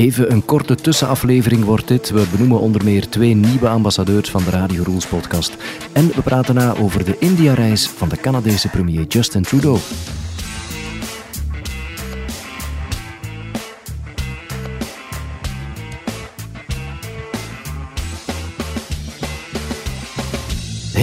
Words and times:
Even 0.00 0.32
een 0.32 0.44
korte 0.44 0.74
tussenaflevering 0.74 1.64
wordt 1.64 1.88
dit. 1.88 2.10
We 2.10 2.26
benoemen 2.30 2.60
onder 2.60 2.84
meer 2.84 3.08
twee 3.08 3.34
nieuwe 3.34 3.68
ambassadeurs 3.68 4.30
van 4.30 4.44
de 4.44 4.50
Radio 4.50 4.82
Rules 4.82 5.06
podcast. 5.06 5.56
En 5.92 6.08
we 6.14 6.22
praten 6.22 6.54
na 6.54 6.76
over 6.76 7.04
de 7.04 7.16
India-reis 7.18 7.88
van 7.88 8.08
de 8.08 8.16
Canadese 8.16 8.68
premier 8.68 9.06
Justin 9.06 9.42
Trudeau. 9.42 9.78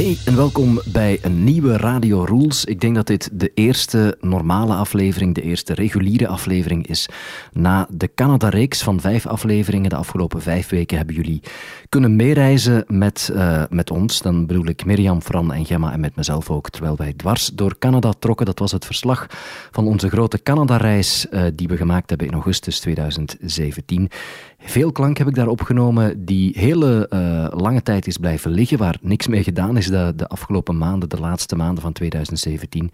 Hey 0.08 0.18
en 0.26 0.36
welkom 0.36 0.82
bij 0.86 1.20
een 1.22 1.44
nieuwe 1.44 1.78
Radio 1.78 2.24
Rules. 2.24 2.66
Ik 2.66 2.82
denk 2.82 2.96
dat 2.96 3.08
dit 3.08 3.30
de 3.34 3.52
eerste 3.54 4.18
normale 4.22 4.74
aflevering, 4.74 5.36
de 5.36 5.42
eerste 5.42 5.74
reguliere 5.74 6.28
aflevering 6.28 6.88
is. 6.88 7.10
Na 7.52 7.88
de 7.90 8.10
Canada-reeks 8.16 8.84
van 8.84 9.02
vijf 9.02 9.26
afleveringen 9.26 9.90
de 9.90 9.96
afgelopen 9.96 10.42
vijf 10.42 10.70
weken 10.70 10.98
hebben 10.98 11.16
jullie 11.16 11.42
kunnen 11.90 12.16
meereizen 12.16 12.84
met, 12.88 13.32
uh, 13.34 13.64
met 13.70 13.92
ons. 13.92 14.22
Dan 14.22 14.46
bedoel 14.46 14.68
ik 14.68 14.86
Mirjam, 14.86 15.22
Fran 15.22 15.54
en 15.54 15.66
Gemma 15.66 15.92
en 15.92 16.00
met 16.00 16.16
mezelf 16.16 16.50
ook. 16.50 16.70
Terwijl 16.70 16.96
wij 16.96 17.14
dwars 17.14 17.52
door 17.54 17.78
Canada 17.78 18.14
trokken. 18.20 18.46
Dat 18.46 18.60
was 18.60 18.72
het 18.72 18.86
verslag 18.86 19.28
van 19.72 19.88
onze 19.88 20.10
grote 20.10 20.44
Canada-reis 20.44 21.26
uh, 21.32 21.44
die 21.54 21.68
we 21.68 21.78
gemaakt 21.78 22.10
hebben 22.10 22.28
in 22.28 22.34
augustus 22.34 22.80
2017. 22.80 24.10
Veel 24.58 24.92
klank 24.92 25.18
heb 25.18 25.28
ik 25.28 25.36
daar 25.36 25.48
opgenomen 25.48 26.26
die 26.26 26.52
hele 26.60 27.10
uh, 27.14 27.60
lange 27.60 27.82
tijd 27.82 28.08
is 28.08 28.18
blijven 28.18 28.52
liggen, 28.52 28.78
waar 28.78 28.98
niks 29.02 29.28
mee 29.28 29.44
gedaan 29.44 29.78
is 29.78 29.88
de, 29.88 30.14
de 30.16 30.28
afgelopen 30.28 30.78
maanden, 30.78 31.10
de 31.10 31.20
laatste 31.20 31.56
maanden 31.56 31.84
van 31.84 31.94
2017. 31.94 32.92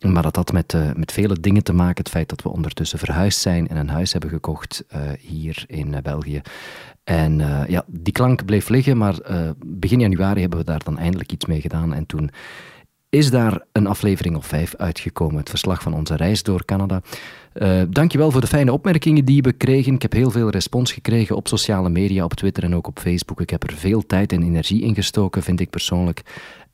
Maar 0.00 0.22
dat 0.22 0.36
had 0.36 0.52
met, 0.52 0.72
uh, 0.72 0.92
met 0.94 1.12
vele 1.12 1.40
dingen 1.40 1.62
te 1.62 1.72
maken. 1.72 2.04
Het 2.04 2.08
feit 2.08 2.28
dat 2.28 2.42
we 2.42 2.48
ondertussen 2.48 2.98
verhuisd 2.98 3.40
zijn 3.40 3.68
en 3.68 3.76
een 3.76 3.88
huis 3.88 4.12
hebben 4.12 4.30
gekocht 4.30 4.84
uh, 4.94 5.00
hier 5.20 5.64
in 5.66 5.94
België. 6.02 6.40
En 7.04 7.38
ja, 7.68 7.84
die 7.86 8.12
klank 8.12 8.44
bleef 8.44 8.68
liggen, 8.68 8.96
maar 8.96 9.14
begin 9.66 10.00
januari 10.00 10.40
hebben 10.40 10.58
we 10.58 10.64
daar 10.64 10.84
dan 10.84 10.98
eindelijk 10.98 11.32
iets 11.32 11.46
mee 11.46 11.60
gedaan. 11.60 11.94
En 11.94 12.06
toen 12.06 12.30
is 13.16 13.30
daar 13.30 13.60
een 13.72 13.86
aflevering 13.86 14.36
of 14.36 14.46
vijf 14.46 14.74
uitgekomen. 14.74 15.36
Het 15.36 15.50
verslag 15.50 15.82
van 15.82 15.94
onze 15.94 16.16
reis 16.16 16.42
door 16.42 16.64
Canada. 16.64 17.02
Uh, 17.54 17.82
dankjewel 17.88 18.30
voor 18.30 18.40
de 18.40 18.46
fijne 18.46 18.72
opmerkingen 18.72 19.24
die 19.24 19.42
we 19.42 19.52
kregen. 19.52 19.94
Ik 19.94 20.02
heb 20.02 20.12
heel 20.12 20.30
veel 20.30 20.50
respons 20.50 20.92
gekregen 20.92 21.36
op 21.36 21.48
sociale 21.48 21.88
media, 21.88 22.24
op 22.24 22.34
Twitter 22.34 22.64
en 22.64 22.74
ook 22.74 22.86
op 22.86 22.98
Facebook. 22.98 23.40
Ik 23.40 23.50
heb 23.50 23.62
er 23.62 23.72
veel 23.72 24.06
tijd 24.06 24.32
en 24.32 24.42
energie 24.42 24.82
in 24.82 24.94
gestoken, 24.94 25.42
vind 25.42 25.60
ik 25.60 25.70
persoonlijk. 25.70 26.22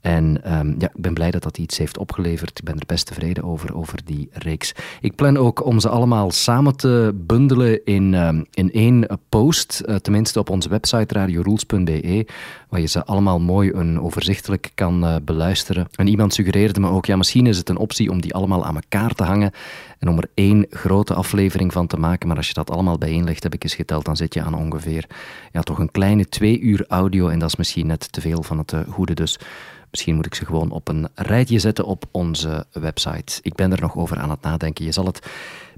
En 0.02 0.54
um, 0.58 0.74
ja, 0.78 0.88
ik 0.94 1.00
ben 1.00 1.14
blij 1.14 1.30
dat 1.30 1.42
dat 1.42 1.58
iets 1.58 1.78
heeft 1.78 1.98
opgeleverd. 1.98 2.58
Ik 2.58 2.64
ben 2.64 2.78
er 2.78 2.86
best 2.86 3.06
tevreden 3.06 3.44
over, 3.44 3.74
over 3.76 3.98
die 4.04 4.28
reeks. 4.32 4.74
Ik 5.00 5.14
plan 5.14 5.36
ook 5.36 5.64
om 5.64 5.80
ze 5.80 5.88
allemaal 5.88 6.30
samen 6.30 6.76
te 6.76 7.12
bundelen 7.14 7.84
in, 7.84 8.14
um, 8.14 8.46
in 8.50 8.72
één 8.72 9.20
post. 9.28 9.82
Uh, 9.86 9.94
tenminste 9.94 10.38
op 10.38 10.50
onze 10.50 10.68
website 10.68 11.14
radiorules.be, 11.14 12.26
waar 12.68 12.80
je 12.80 12.86
ze 12.86 13.04
allemaal 13.04 13.40
mooi 13.40 13.70
en 13.70 14.00
overzichtelijk 14.00 14.70
kan 14.74 15.04
uh, 15.04 15.16
beluisteren. 15.24 15.88
En 15.94 16.06
iemand 16.06 16.34
suggereerde 16.34 16.80
me 16.80 16.88
ook, 16.88 17.06
ja, 17.06 17.16
misschien 17.16 17.46
is 17.46 17.58
het 17.58 17.68
een 17.68 17.76
optie 17.76 18.10
om 18.10 18.20
die 18.20 18.34
allemaal 18.34 18.64
aan 18.64 18.74
elkaar 18.74 19.14
te 19.14 19.24
hangen 19.24 19.52
en 19.98 20.08
om 20.08 20.18
er 20.18 20.30
één 20.34 20.66
grote 20.70 21.14
aflevering 21.14 21.72
van 21.72 21.86
te 21.86 21.96
maken. 21.96 22.28
Maar 22.28 22.36
als 22.36 22.48
je 22.48 22.54
dat 22.54 22.70
allemaal 22.70 22.98
bijeenlegt, 22.98 23.42
heb 23.42 23.54
ik 23.54 23.62
eens 23.62 23.74
geteld, 23.74 24.04
dan 24.04 24.16
zit 24.16 24.34
je 24.34 24.42
aan 24.42 24.54
ongeveer 24.54 25.06
ja, 25.52 25.60
toch 25.60 25.78
een 25.78 25.90
kleine 25.90 26.28
twee 26.28 26.60
uur 26.60 26.84
audio. 26.88 27.28
En 27.28 27.38
dat 27.38 27.48
is 27.48 27.56
misschien 27.56 27.86
net 27.86 28.12
te 28.12 28.20
veel 28.20 28.42
van 28.42 28.58
het 28.58 28.72
uh, 28.72 28.80
goede. 28.88 29.14
Dus 29.14 29.38
Misschien 29.92 30.14
moet 30.14 30.26
ik 30.26 30.34
ze 30.34 30.44
gewoon 30.44 30.70
op 30.70 30.88
een 30.88 31.08
rijtje 31.14 31.58
zetten 31.58 31.84
op 31.84 32.04
onze 32.10 32.66
website. 32.72 33.38
Ik 33.42 33.54
ben 33.54 33.72
er 33.72 33.80
nog 33.80 33.96
over 33.96 34.18
aan 34.18 34.30
het 34.30 34.40
nadenken. 34.42 34.84
Je 34.84 34.92
zal 34.92 35.06
het 35.06 35.26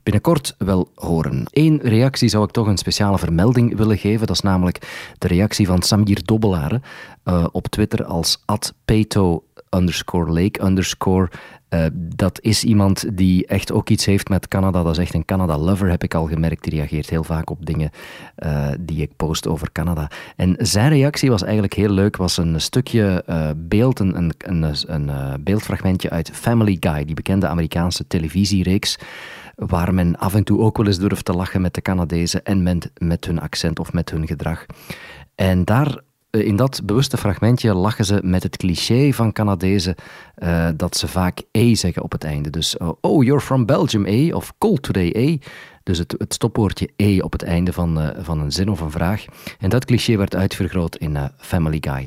binnenkort 0.02 0.54
wel 0.58 0.90
horen. 0.94 1.46
Eén 1.50 1.80
reactie 1.82 2.28
zou 2.28 2.44
ik 2.44 2.50
toch 2.50 2.66
een 2.66 2.78
speciale 2.78 3.18
vermelding 3.18 3.76
willen 3.76 3.98
geven. 3.98 4.26
Dat 4.26 4.36
is 4.36 4.42
namelijk 4.42 5.10
de 5.18 5.28
reactie 5.28 5.66
van 5.66 5.82
Samir 5.82 6.24
Dobbelaren 6.24 6.82
uh, 7.24 7.46
op 7.52 7.66
Twitter 7.68 8.04
als 8.04 8.44
@peto 8.84 9.44
underscore 9.70 10.32
lake 10.32 10.64
underscore. 10.64 11.30
Uh, 11.74 11.84
dat 11.94 12.40
is 12.40 12.64
iemand 12.64 13.16
die 13.16 13.46
echt 13.46 13.72
ook 13.72 13.88
iets 13.88 14.04
heeft 14.04 14.28
met 14.28 14.48
Canada. 14.48 14.82
Dat 14.82 14.92
is 14.92 14.98
echt 14.98 15.14
een 15.14 15.24
Canada-lover, 15.24 15.90
heb 15.90 16.02
ik 16.02 16.14
al 16.14 16.26
gemerkt. 16.26 16.64
Die 16.64 16.72
reageert 16.72 17.10
heel 17.10 17.24
vaak 17.24 17.50
op 17.50 17.66
dingen 17.66 17.90
uh, 18.38 18.68
die 18.80 19.02
ik 19.02 19.16
post 19.16 19.46
over 19.46 19.72
Canada. 19.72 20.10
En 20.36 20.56
zijn 20.58 20.88
reactie 20.88 21.30
was 21.30 21.42
eigenlijk 21.42 21.74
heel 21.74 21.90
leuk. 21.90 22.16
was 22.16 22.36
een 22.36 22.60
stukje 22.60 23.24
uh, 23.28 23.50
beeld, 23.56 23.98
een, 23.98 24.32
een, 24.38 24.74
een, 24.86 25.10
beeldfragmentje 25.44 26.10
uit 26.10 26.30
Family 26.30 26.76
Guy, 26.80 27.04
die 27.04 27.14
bekende 27.14 27.46
Amerikaanse 27.46 28.06
televisiereeks 28.06 28.98
waar 29.56 29.94
men 29.94 30.16
af 30.18 30.34
en 30.34 30.44
toe 30.44 30.60
ook 30.60 30.76
wel 30.76 30.86
eens 30.86 30.98
durft 30.98 31.24
te 31.24 31.32
lachen 31.32 31.60
met 31.60 31.74
de 31.74 31.82
Canadezen 31.82 32.44
en 32.44 32.62
met, 32.62 32.90
met 32.98 33.24
hun 33.24 33.40
accent 33.40 33.78
of 33.78 33.92
met 33.92 34.10
hun 34.10 34.26
gedrag. 34.26 34.66
En 35.34 35.64
daar 35.64 35.86
eh, 35.88 36.02
in 36.42 36.56
dat 36.56 36.80
bewuste 36.84 37.16
fragmentje 37.16 37.74
lachen 37.74 38.04
ze 38.04 38.20
met 38.22 38.42
het 38.42 38.56
cliché 38.56 39.12
van 39.12 39.32
Canadezen 39.32 39.94
uh, 40.38 40.68
dat 40.76 40.96
ze 40.96 41.08
vaak 41.08 41.42
E 41.50 41.74
zeggen 41.74 42.02
op 42.02 42.12
het 42.12 42.24
einde. 42.24 42.50
Dus, 42.50 42.76
uh, 42.82 42.90
oh, 43.00 43.24
you're 43.24 43.40
from 43.40 43.66
Belgium, 43.66 44.06
E, 44.06 44.32
of 44.32 44.52
cold 44.58 44.82
today, 44.82 45.10
E. 45.16 45.38
Dus 45.82 45.98
het, 45.98 46.14
het 46.18 46.34
stopwoordje 46.34 46.88
E 46.96 47.20
op 47.20 47.32
het 47.32 47.42
einde 47.42 47.72
van, 47.72 48.02
uh, 48.02 48.08
van 48.18 48.40
een 48.40 48.52
zin 48.52 48.68
of 48.68 48.80
een 48.80 48.90
vraag. 48.90 49.24
En 49.58 49.68
dat 49.68 49.84
cliché 49.84 50.16
werd 50.16 50.34
uitvergroot 50.34 50.96
in 50.96 51.18
Family 51.38 51.78
Guy. 51.80 52.06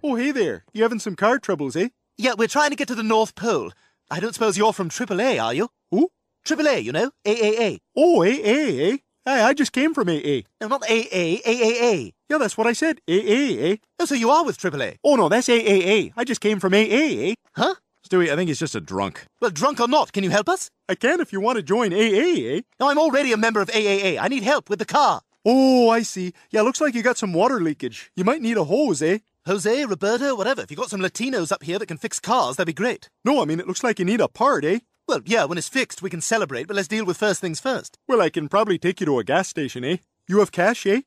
Oh, 0.00 0.16
hey 0.16 0.32
there. 0.32 0.62
You 0.72 0.82
having 0.84 1.00
some 1.00 1.16
car 1.16 1.38
troubles, 1.38 1.74
eh? 1.74 1.88
Yeah, 2.14 2.34
we're 2.36 2.48
trying 2.48 2.70
to 2.70 2.76
get 2.76 2.86
to 2.86 2.94
the 2.94 3.02
North 3.02 3.34
Pole. 3.34 3.72
I 4.16 4.20
don't 4.20 4.34
suppose 4.34 4.56
you're 4.56 4.72
from 4.72 4.88
AAA, 4.88 5.40
are 5.40 5.54
you? 5.54 5.68
Who? 5.90 6.10
AAA, 6.44 6.84
you 6.84 6.92
know? 6.92 7.10
AAA. 7.24 7.78
Oh, 7.94 8.22
AA, 8.22 8.92
eh? 8.92 8.96
Hey, 9.28 9.40
I 9.40 9.54
just 9.54 9.72
came 9.72 9.92
from 9.92 10.08
AA. 10.08 10.42
No, 10.60 10.68
not 10.68 10.84
AA, 10.84 11.42
AAA. 11.44 12.12
Yeah, 12.28 12.38
that's 12.38 12.56
what 12.56 12.68
I 12.68 12.72
said. 12.72 13.00
AA, 13.08 13.58
eh? 13.58 13.76
Oh, 13.98 14.04
so 14.04 14.14
you 14.14 14.30
are 14.30 14.44
with 14.44 14.56
AAA? 14.56 14.98
Oh, 15.02 15.16
no, 15.16 15.28
that's 15.28 15.48
AAA. 15.48 16.12
I 16.16 16.22
just 16.22 16.40
came 16.40 16.60
from 16.60 16.72
AA? 16.72 17.34
Huh? 17.56 17.74
Stewie, 18.08 18.30
I 18.30 18.36
think 18.36 18.46
he's 18.46 18.60
just 18.60 18.76
a 18.76 18.80
drunk. 18.80 19.26
Well, 19.40 19.50
drunk 19.50 19.80
or 19.80 19.88
not, 19.88 20.12
can 20.12 20.22
you 20.22 20.30
help 20.30 20.48
us? 20.48 20.70
I 20.88 20.94
can 20.94 21.20
if 21.20 21.32
you 21.32 21.40
want 21.40 21.56
to 21.56 21.64
join 21.64 21.92
AA, 21.92 21.96
eh? 21.96 22.60
No, 22.78 22.88
I'm 22.88 22.98
already 22.98 23.32
a 23.32 23.36
member 23.36 23.60
of 23.60 23.66
AAA. 23.68 24.16
I 24.20 24.28
need 24.28 24.44
help 24.44 24.70
with 24.70 24.78
the 24.78 24.84
car. 24.84 25.22
Oh, 25.44 25.88
I 25.90 26.02
see. 26.02 26.32
Yeah, 26.52 26.60
looks 26.62 26.80
like 26.80 26.94
you 26.94 27.02
got 27.02 27.18
some 27.18 27.32
water 27.32 27.60
leakage. 27.60 28.12
You 28.14 28.22
might 28.22 28.42
need 28.42 28.56
a 28.56 28.62
hose, 28.62 29.02
eh? 29.02 29.18
Jose, 29.44 29.86
Roberto, 29.86 30.36
whatever. 30.36 30.62
If 30.62 30.70
you 30.70 30.76
got 30.76 30.90
some 30.90 31.00
Latinos 31.00 31.50
up 31.50 31.64
here 31.64 31.80
that 31.80 31.86
can 31.86 31.98
fix 31.98 32.20
cars, 32.20 32.56
that'd 32.56 32.66
be 32.68 32.72
great. 32.72 33.08
No, 33.24 33.42
I 33.42 33.44
mean, 33.44 33.58
it 33.58 33.66
looks 33.66 33.82
like 33.82 33.98
you 33.98 34.04
need 34.04 34.20
a 34.20 34.28
part, 34.28 34.64
eh? 34.64 34.78
Well, 35.08 35.20
yeah, 35.24 35.44
when 35.44 35.56
it's 35.56 35.68
fixed, 35.68 36.02
we 36.02 36.10
can 36.10 36.20
celebrate, 36.20 36.66
but 36.66 36.74
let's 36.74 36.88
deal 36.88 37.04
with 37.04 37.16
first 37.16 37.40
things 37.40 37.60
first. 37.60 37.96
Well, 38.08 38.20
I 38.20 38.28
can 38.28 38.48
probably 38.48 38.76
take 38.76 38.98
you 38.98 39.06
to 39.06 39.20
a 39.20 39.24
gas 39.24 39.48
station, 39.48 39.84
eh? 39.84 39.98
You 40.26 40.40
have 40.40 40.50
cash, 40.50 40.84
eh? 40.84 41.02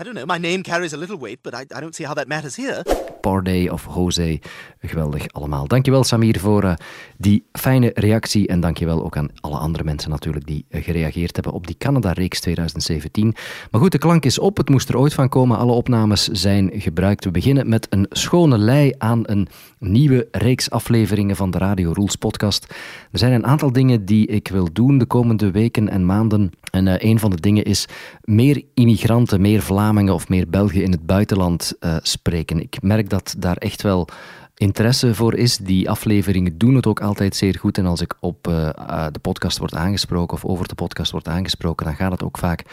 I 0.00 0.02
don't 0.02 0.14
know. 0.14 0.26
My 0.26 0.38
name 0.38 0.62
carries 0.62 0.92
a 0.92 0.96
little 0.96 1.18
weight, 1.18 1.42
but 1.42 1.54
I, 1.54 1.60
I 1.76 1.80
don't 1.80 1.94
see 1.94 2.06
how 2.06 2.14
that 2.14 2.26
matters 2.26 2.56
here. 2.56 2.82
Parday 3.20 3.68
of 3.68 3.84
Jose, 3.84 4.40
geweldig 4.80 5.28
allemaal. 5.28 5.66
Dankjewel 5.66 6.04
Samir 6.04 6.38
voor 6.38 6.64
uh, 6.64 6.72
die 7.16 7.44
fijne 7.52 7.90
reactie 7.94 8.48
en 8.48 8.60
dankjewel 8.60 9.04
ook 9.04 9.16
aan 9.16 9.28
alle 9.40 9.56
andere 9.56 9.84
mensen 9.84 10.10
natuurlijk 10.10 10.46
die 10.46 10.64
uh, 10.68 10.84
gereageerd 10.84 11.34
hebben 11.34 11.52
op 11.52 11.66
die 11.66 11.76
Canada-reeks 11.78 12.40
2017. 12.40 13.34
Maar 13.70 13.80
goed, 13.80 13.92
de 13.92 13.98
klank 13.98 14.24
is 14.24 14.38
op, 14.38 14.56
het 14.56 14.68
moest 14.68 14.88
er 14.88 14.98
ooit 14.98 15.14
van 15.14 15.28
komen. 15.28 15.58
Alle 15.58 15.72
opnames 15.72 16.28
zijn 16.28 16.70
gebruikt. 16.74 17.24
We 17.24 17.30
beginnen 17.30 17.68
met 17.68 17.86
een 17.90 18.06
schone 18.10 18.58
lei 18.58 18.92
aan 18.98 19.20
een 19.22 19.48
nieuwe 19.78 20.28
reeks 20.30 20.70
afleveringen 20.70 21.36
van 21.36 21.50
de 21.50 21.58
Radio 21.58 21.92
Rules 21.92 22.16
podcast. 22.16 22.74
Er 23.12 23.18
zijn 23.18 23.32
een 23.32 23.46
aantal 23.46 23.72
dingen 23.72 24.04
die 24.04 24.26
ik 24.26 24.48
wil 24.48 24.68
doen 24.72 24.98
de 24.98 25.06
komende 25.06 25.50
weken 25.50 25.88
en 25.88 26.06
maanden. 26.06 26.50
En 26.70 26.86
uh, 26.86 26.94
een 26.98 27.18
van 27.18 27.30
de 27.30 27.40
dingen 27.40 27.64
is 27.64 27.86
meer 28.24 28.62
immigranten, 28.74 29.40
meer 29.40 29.62
Vlamingen 29.70 30.14
of 30.14 30.28
meer 30.28 30.48
Belgen 30.48 30.82
in 30.82 30.90
het 30.90 31.06
buitenland 31.06 31.72
uh, 31.80 31.96
spreken. 32.02 32.60
Ik 32.60 32.82
merk 32.82 33.08
dat 33.08 33.34
daar 33.38 33.56
echt 33.56 33.82
wel 33.82 34.08
interesse 34.54 35.14
voor 35.14 35.34
is. 35.34 35.56
Die 35.56 35.90
afleveringen 35.90 36.58
doen 36.58 36.74
het 36.74 36.86
ook 36.86 37.00
altijd 37.00 37.36
zeer 37.36 37.58
goed. 37.58 37.78
En 37.78 37.86
als 37.86 38.00
ik 38.00 38.14
op 38.20 38.48
uh, 38.48 39.06
de 39.12 39.18
podcast 39.18 39.58
word 39.58 39.74
aangesproken 39.74 40.36
of 40.36 40.44
over 40.44 40.68
de 40.68 40.74
podcast 40.74 41.12
word 41.12 41.28
aangesproken, 41.28 41.86
dan 41.86 41.94
gaat 41.94 42.10
het 42.12 42.22
ook 42.22 42.38
vaak 42.38 42.64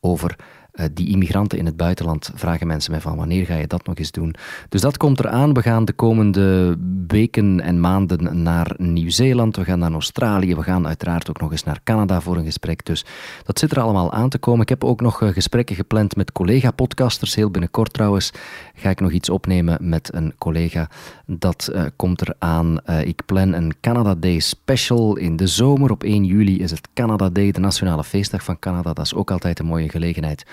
over 0.00 0.36
uh, 0.74 0.86
die 0.92 1.08
immigranten 1.08 1.58
in 1.58 1.66
het 1.66 1.76
buitenland 1.76 2.30
vragen 2.34 2.66
mensen 2.66 2.90
mij 2.90 3.00
van 3.00 3.16
wanneer 3.16 3.46
ga 3.46 3.56
je 3.56 3.66
dat 3.66 3.86
nog 3.86 3.96
eens 3.96 4.10
doen. 4.10 4.34
Dus 4.68 4.80
dat 4.80 4.96
komt 4.96 5.18
eraan. 5.18 5.54
We 5.54 5.62
gaan 5.62 5.84
de 5.84 5.92
komende 5.92 6.76
weken 7.06 7.60
en 7.60 7.80
maanden 7.80 8.42
naar 8.42 8.74
Nieuw-Zeeland, 8.76 9.56
we 9.56 9.64
gaan 9.64 9.78
naar 9.78 9.92
Australië, 9.92 10.54
we 10.54 10.62
gaan 10.62 10.86
uiteraard 10.86 11.30
ook 11.30 11.40
nog 11.40 11.50
eens 11.50 11.64
naar 11.64 11.80
Canada 11.84 12.20
voor 12.20 12.36
een 12.36 12.44
gesprek. 12.44 12.84
Dus 12.84 13.04
dat 13.44 13.58
zit 13.58 13.70
er 13.70 13.80
allemaal 13.80 14.12
aan 14.12 14.28
te 14.28 14.38
komen. 14.38 14.62
Ik 14.62 14.68
heb 14.68 14.84
ook 14.84 15.00
nog 15.00 15.20
uh, 15.20 15.28
gesprekken 15.28 15.76
gepland 15.76 16.16
met 16.16 16.32
collega-podcasters. 16.32 17.34
Heel 17.34 17.50
binnenkort 17.50 17.92
trouwens 17.92 18.32
ga 18.74 18.90
ik 18.90 19.00
nog 19.00 19.12
iets 19.12 19.30
opnemen 19.30 19.88
met 19.88 20.14
een 20.14 20.34
collega. 20.38 20.90
Dat 21.26 21.70
uh, 21.74 21.82
komt 21.96 22.22
eraan. 22.22 22.80
ik 23.04 23.22
plan 23.26 23.52
een 23.52 23.74
Canada 23.80 24.14
Day 24.14 24.38
special 24.38 25.16
in 25.16 25.36
de 25.36 25.46
zomer. 25.46 25.90
Op 25.90 26.02
1 26.02 26.24
juli 26.24 26.58
is 26.60 26.70
het 26.70 26.88
Canada 26.94 27.30
Day, 27.30 27.50
de 27.50 27.60
nationale 27.60 28.04
feestdag 28.04 28.44
van 28.44 28.58
Canada. 28.58 28.92
Dat 28.92 29.04
is 29.04 29.14
ook 29.14 29.30
altijd 29.30 29.58
een 29.58 29.66
mooie 29.66 29.88
gelegenheid 29.88 30.44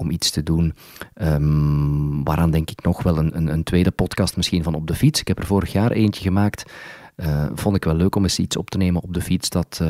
om 0.00 0.10
iets 0.10 0.30
te 0.30 0.42
doen. 0.42 0.74
Um, 1.22 2.24
waaraan 2.24 2.50
denk 2.50 2.70
ik 2.70 2.82
nog 2.82 3.02
wel 3.02 3.18
een, 3.18 3.36
een, 3.36 3.48
een, 3.48 3.62
tweede 3.62 3.90
podcast 3.90 4.36
misschien 4.36 4.62
van 4.62 4.74
op 4.74 4.86
de 4.86 4.94
fiets. 4.94 5.20
Ik 5.20 5.28
heb 5.28 5.38
er 5.38 5.46
vorig 5.46 5.72
jaar 5.72 5.90
eentje 5.90 6.22
gemaakt 6.22 6.72
vond 7.54 7.76
ik 7.76 7.84
wel 7.84 7.94
leuk 7.94 8.16
om 8.16 8.22
eens 8.22 8.38
iets 8.38 8.56
op 8.56 8.70
te 8.70 8.78
nemen 8.78 9.02
op 9.02 9.14
de 9.14 9.20
fiets. 9.20 9.50
Dat 9.50 9.80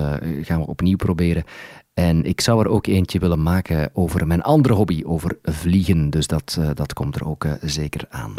gaan 0.43 0.61
we 0.61 0.67
opnieuw 0.67 0.97
proberen. 0.97 1.45
En 1.95 2.25
ik 2.25 2.41
zou 2.41 2.61
er 2.61 2.69
ook 2.69 2.87
eentje 2.87 3.19
willen 3.19 3.43
maken 3.43 3.91
over 3.93 4.27
mijn 4.27 4.43
andere 4.43 4.75
hobby, 4.75 5.03
over 5.05 5.39
vliegen. 5.43 6.11
Dus 6.11 6.27
dat, 6.27 6.59
dat 6.75 6.93
komt 6.93 7.17
er 7.17 7.27
ook 7.27 7.47
zeker 7.61 8.06
aan. 8.09 8.35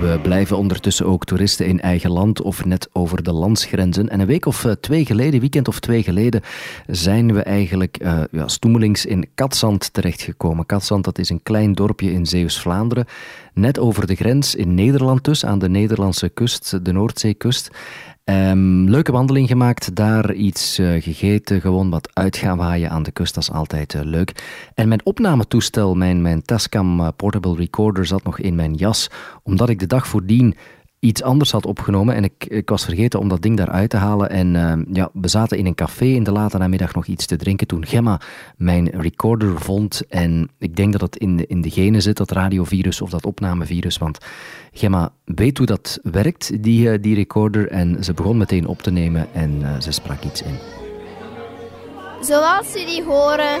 We 0.00 0.18
blijven 0.22 0.56
ondertussen 0.56 1.06
ook 1.06 1.24
toeristen 1.24 1.66
in 1.66 1.80
eigen 1.80 2.10
land 2.10 2.42
of 2.42 2.64
net 2.64 2.88
over 2.92 3.22
de 3.22 3.32
landsgrenzen. 3.32 4.08
En 4.08 4.20
een 4.20 4.26
week 4.26 4.46
of 4.46 4.64
eh, 4.64 4.72
twee 4.72 5.04
geleden, 5.04 5.40
weekend 5.40 5.68
of 5.68 5.80
twee 5.80 6.02
geleden, 6.02 6.42
zijn 6.86 7.34
we 7.34 7.42
eigenlijk 7.42 7.98
uh, 8.02 8.20
ja, 8.30 8.48
stoemelings 8.48 9.06
in 9.06 9.28
Katzand 9.34 9.92
terechtgekomen. 9.92 10.66
Katzand, 10.66 11.04
dat 11.04 11.18
is 11.18 11.30
een 11.30 11.42
klein 11.42 11.72
dorpje 11.72 12.12
in 12.12 12.26
Zeeuws-Vlaanderen, 12.26 13.06
net 13.54 13.78
over 13.78 14.06
de 14.06 14.14
grens 14.14 14.54
in 14.54 14.74
Nederland 14.74 15.24
dus, 15.24 15.44
aan 15.44 15.58
de 15.58 15.68
Nederlandse 15.68 16.28
kust, 16.28 16.84
de 16.84 16.92
Noordzeekust. 16.92 17.70
Um, 18.30 18.88
leuke 18.88 19.12
wandeling 19.12 19.48
gemaakt, 19.48 19.94
daar 19.94 20.32
iets 20.32 20.78
uh, 20.78 21.02
gegeten, 21.02 21.60
gewoon 21.60 21.90
wat 21.90 22.08
uit 22.12 22.36
gaan 22.36 22.56
waaien 22.56 22.90
aan 22.90 23.02
de 23.02 23.10
kust, 23.10 23.34
dat 23.34 23.42
is 23.42 23.50
altijd 23.50 23.94
uh, 23.94 24.02
leuk. 24.02 24.32
En 24.74 24.88
mijn 24.88 25.04
opnametoestel, 25.04 25.94
mijn, 25.94 26.22
mijn 26.22 26.42
Tascam 26.42 27.00
uh, 27.00 27.08
Portable 27.16 27.56
Recorder 27.56 28.06
zat 28.06 28.24
nog 28.24 28.38
in 28.38 28.54
mijn 28.54 28.74
jas, 28.74 29.10
omdat 29.42 29.68
ik 29.68 29.78
de 29.78 29.86
dag 29.86 30.06
voordien 30.06 30.54
iets 31.04 31.22
anders 31.22 31.52
had 31.52 31.66
opgenomen. 31.66 32.14
En 32.14 32.24
ik, 32.24 32.44
ik 32.48 32.68
was 32.68 32.84
vergeten 32.84 33.20
om 33.20 33.28
dat 33.28 33.42
ding 33.42 33.56
daaruit 33.56 33.90
te 33.90 33.96
halen. 33.96 34.30
En 34.30 34.54
uh, 34.54 34.72
ja, 34.92 35.08
we 35.12 35.28
zaten 35.28 35.58
in 35.58 35.66
een 35.66 35.74
café 35.74 36.04
in 36.04 36.24
de 36.24 36.32
late 36.32 36.58
namiddag 36.58 36.94
nog 36.94 37.06
iets 37.06 37.26
te 37.26 37.36
drinken. 37.36 37.66
Toen 37.66 37.86
Gemma 37.86 38.20
mijn 38.56 38.90
recorder 38.90 39.60
vond. 39.60 40.02
En 40.08 40.50
ik 40.58 40.76
denk 40.76 40.92
dat 40.92 41.00
het 41.00 41.16
in 41.16 41.36
de, 41.36 41.46
in 41.46 41.60
de 41.60 41.70
genen 41.70 42.02
zit, 42.02 42.16
dat 42.16 42.30
radiovirus 42.30 43.00
of 43.00 43.10
dat 43.10 43.26
opnamevirus. 43.26 43.98
Want 43.98 44.18
Gemma 44.72 45.12
weet 45.24 45.58
hoe 45.58 45.66
dat 45.66 45.98
werkt, 46.02 46.62
die, 46.62 46.88
uh, 46.88 46.98
die 47.00 47.14
recorder. 47.14 47.68
En 47.68 48.04
ze 48.04 48.14
begon 48.14 48.36
meteen 48.36 48.66
op 48.66 48.82
te 48.82 48.90
nemen 48.90 49.28
en 49.32 49.60
uh, 49.60 49.80
ze 49.80 49.92
sprak 49.92 50.24
iets 50.24 50.42
in. 50.42 50.58
Zoals 52.20 52.72
jullie 52.72 53.04
horen. 53.04 53.60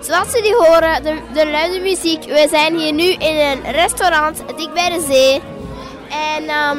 Zoals 0.00 0.32
jullie 0.32 0.54
horen, 0.54 1.02
de, 1.02 1.18
de 1.34 1.50
luide 1.50 1.80
muziek. 1.80 2.24
We 2.24 2.46
zijn 2.50 2.78
hier 2.78 2.92
nu 2.92 3.12
in 3.12 3.36
een 3.36 3.72
restaurant 3.72 4.44
dik 4.56 4.72
bij 4.72 4.88
de 4.88 5.06
zee. 5.10 5.57
En 6.10 6.42
um, 6.42 6.78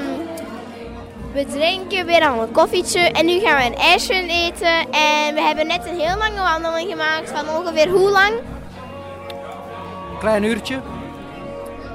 we 1.34 1.46
drinken 1.46 2.06
weer 2.06 2.28
al 2.30 2.42
een 2.42 2.52
koffietje. 2.52 3.00
En 3.00 3.26
nu 3.26 3.40
gaan 3.40 3.58
we 3.58 3.66
een 3.66 3.84
ijsje 3.84 4.14
eten. 4.14 4.92
En 4.92 5.34
we 5.34 5.42
hebben 5.42 5.68
net 5.68 5.86
een 5.86 6.00
heel 6.00 6.18
lange 6.18 6.42
wandeling 6.42 6.90
gemaakt. 6.90 7.32
Van 7.32 7.58
ongeveer 7.58 7.90
hoe 7.90 8.10
lang? 8.10 8.34
Klein 10.20 10.44
uurtje. 10.44 10.80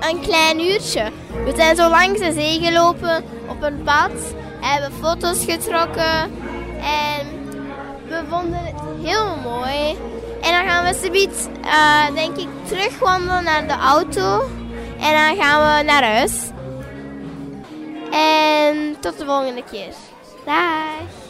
Een 0.00 0.20
klein 0.20 0.60
uurtje. 0.60 1.10
We 1.44 1.52
zijn 1.56 1.76
zo 1.76 1.88
langs 1.88 2.20
de 2.20 2.32
zee 2.32 2.60
gelopen 2.60 3.24
op 3.48 3.62
een 3.62 3.82
pad. 3.82 4.10
Hebben 4.60 4.92
foto's 5.00 5.44
getrokken. 5.44 6.32
En 6.80 7.26
we 8.08 8.22
vonden 8.28 8.60
het 8.64 8.80
heel 9.02 9.36
mooi. 9.36 9.96
En 10.40 10.52
dan 10.52 10.68
gaan 10.68 10.84
we 10.84 11.00
zoiets, 11.02 11.46
uh, 11.64 12.14
denk 12.14 12.36
ik, 12.36 12.48
terugwandelen 12.66 13.44
naar 13.44 13.66
de 13.66 13.74
auto. 13.74 14.42
En 15.00 15.12
dan 15.12 15.44
gaan 15.44 15.76
we 15.76 15.82
naar 15.82 16.04
huis. 16.04 16.32
En 18.14 18.96
tot 19.00 19.18
de 19.18 19.24
volgende 19.24 19.62
keer. 19.70 19.94
Dag. 20.44 21.22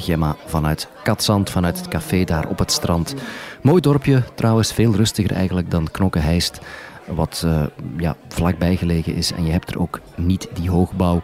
Gemma 0.00 0.36
vanuit 0.46 0.88
Katzand, 1.02 1.50
vanuit 1.50 1.76
het 1.76 1.88
café 1.88 2.24
daar 2.24 2.48
op 2.48 2.58
het 2.58 2.72
strand. 2.72 3.14
Mooi 3.62 3.80
dorpje, 3.80 4.22
trouwens 4.34 4.72
veel 4.72 4.94
rustiger 4.94 5.32
eigenlijk 5.32 5.70
dan 5.70 5.90
Knokke-Heist, 5.90 6.60
wat 7.06 7.42
uh, 7.44 7.62
ja, 7.96 8.16
vlakbij 8.28 8.76
gelegen 8.76 9.14
is. 9.14 9.32
En 9.32 9.44
je 9.44 9.52
hebt 9.52 9.70
er 9.70 9.80
ook 9.80 10.00
niet 10.16 10.48
die 10.52 10.70
hoogbouw. 10.70 11.22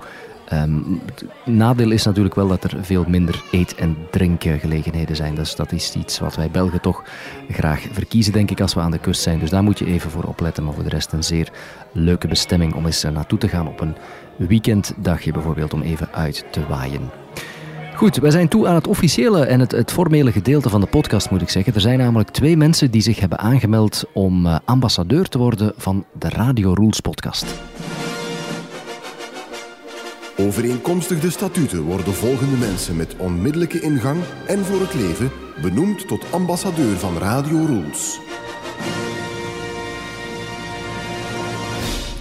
Um, 0.53 1.01
het 1.05 1.25
nadeel 1.45 1.91
is 1.91 2.05
natuurlijk 2.05 2.35
wel 2.35 2.49
dat 2.49 2.65
er 2.65 2.85
veel 2.85 3.05
minder 3.09 3.43
eet- 3.51 3.75
en 3.75 3.97
drinkgelegenheden 4.11 5.17
zijn. 5.17 5.35
Dus 5.35 5.55
dat 5.55 5.73
is 5.73 5.95
iets 5.95 6.19
wat 6.19 6.37
wij 6.37 6.51
Belgen 6.51 6.81
toch 6.81 7.05
graag 7.51 7.87
verkiezen, 7.93 8.33
denk 8.33 8.51
ik, 8.51 8.61
als 8.61 8.75
we 8.75 8.81
aan 8.81 8.91
de 8.91 8.99
kust 8.99 9.23
zijn. 9.23 9.39
Dus 9.39 9.51
daar 9.51 9.63
moet 9.63 9.79
je 9.79 9.87
even 9.87 10.11
voor 10.11 10.25
opletten. 10.25 10.65
Maar 10.65 10.75
voor 10.75 10.83
de 10.83 10.89
rest 10.89 11.13
een 11.13 11.25
zeer 11.25 11.53
leuke 11.93 12.29
bestemming 12.29 12.75
om 12.75 12.87
eens 12.87 13.03
naartoe 13.03 13.39
te 13.39 13.49
gaan 13.49 13.69
op 13.69 13.81
een 13.81 13.97
weekenddagje 14.37 15.33
bijvoorbeeld, 15.33 15.73
om 15.73 15.83
even 15.83 16.09
uit 16.13 16.45
te 16.51 16.67
waaien. 16.69 17.11
Goed, 17.95 18.17
wij 18.17 18.31
zijn 18.31 18.49
toe 18.49 18.69
aan 18.69 18.75
het 18.75 18.87
officiële 18.87 19.45
en 19.45 19.61
het, 19.61 19.73
het, 19.73 19.93
formele 19.93 20.33
gedeelte 20.33 20.69
van 20.69 20.81
de 20.81 20.87
podcast, 20.87 21.31
moet 21.31 21.43
ik 21.43 21.49
zeggen. 21.49 21.75
Er 21.75 21.81
zijn 21.81 21.99
namelijk 21.99 22.31
twee 22.31 22.57
mensen 22.57 22.91
die 22.91 23.03
zich 23.03 23.21
hebben 23.21 23.39
aangemeld 23.39 24.05
om 24.13 24.47
uh, 24.47 24.59
ambassadeur 24.65 25.29
te 25.29 25.39
worden 25.39 25.73
van 25.77 26.05
de 26.19 26.29
Radio 26.29 26.73
Rules 26.73 27.01
podcast. 27.01 27.45
Overeenkomstig 30.47 31.21
de 31.21 31.31
statuten 31.31 31.83
worden 31.83 32.15
volgende 32.15 32.57
mensen 32.57 32.97
met 32.97 33.17
onmiddellijke 33.17 33.81
ingang 33.81 34.21
en 34.47 34.65
voor 34.65 34.81
het 34.81 34.95
leven 34.95 35.31
benoemd 35.63 36.09
tot 36.09 36.25
ambassadeur 36.31 36.97
van 36.97 37.19
Radio 37.19 37.65
Rules. 37.65 38.21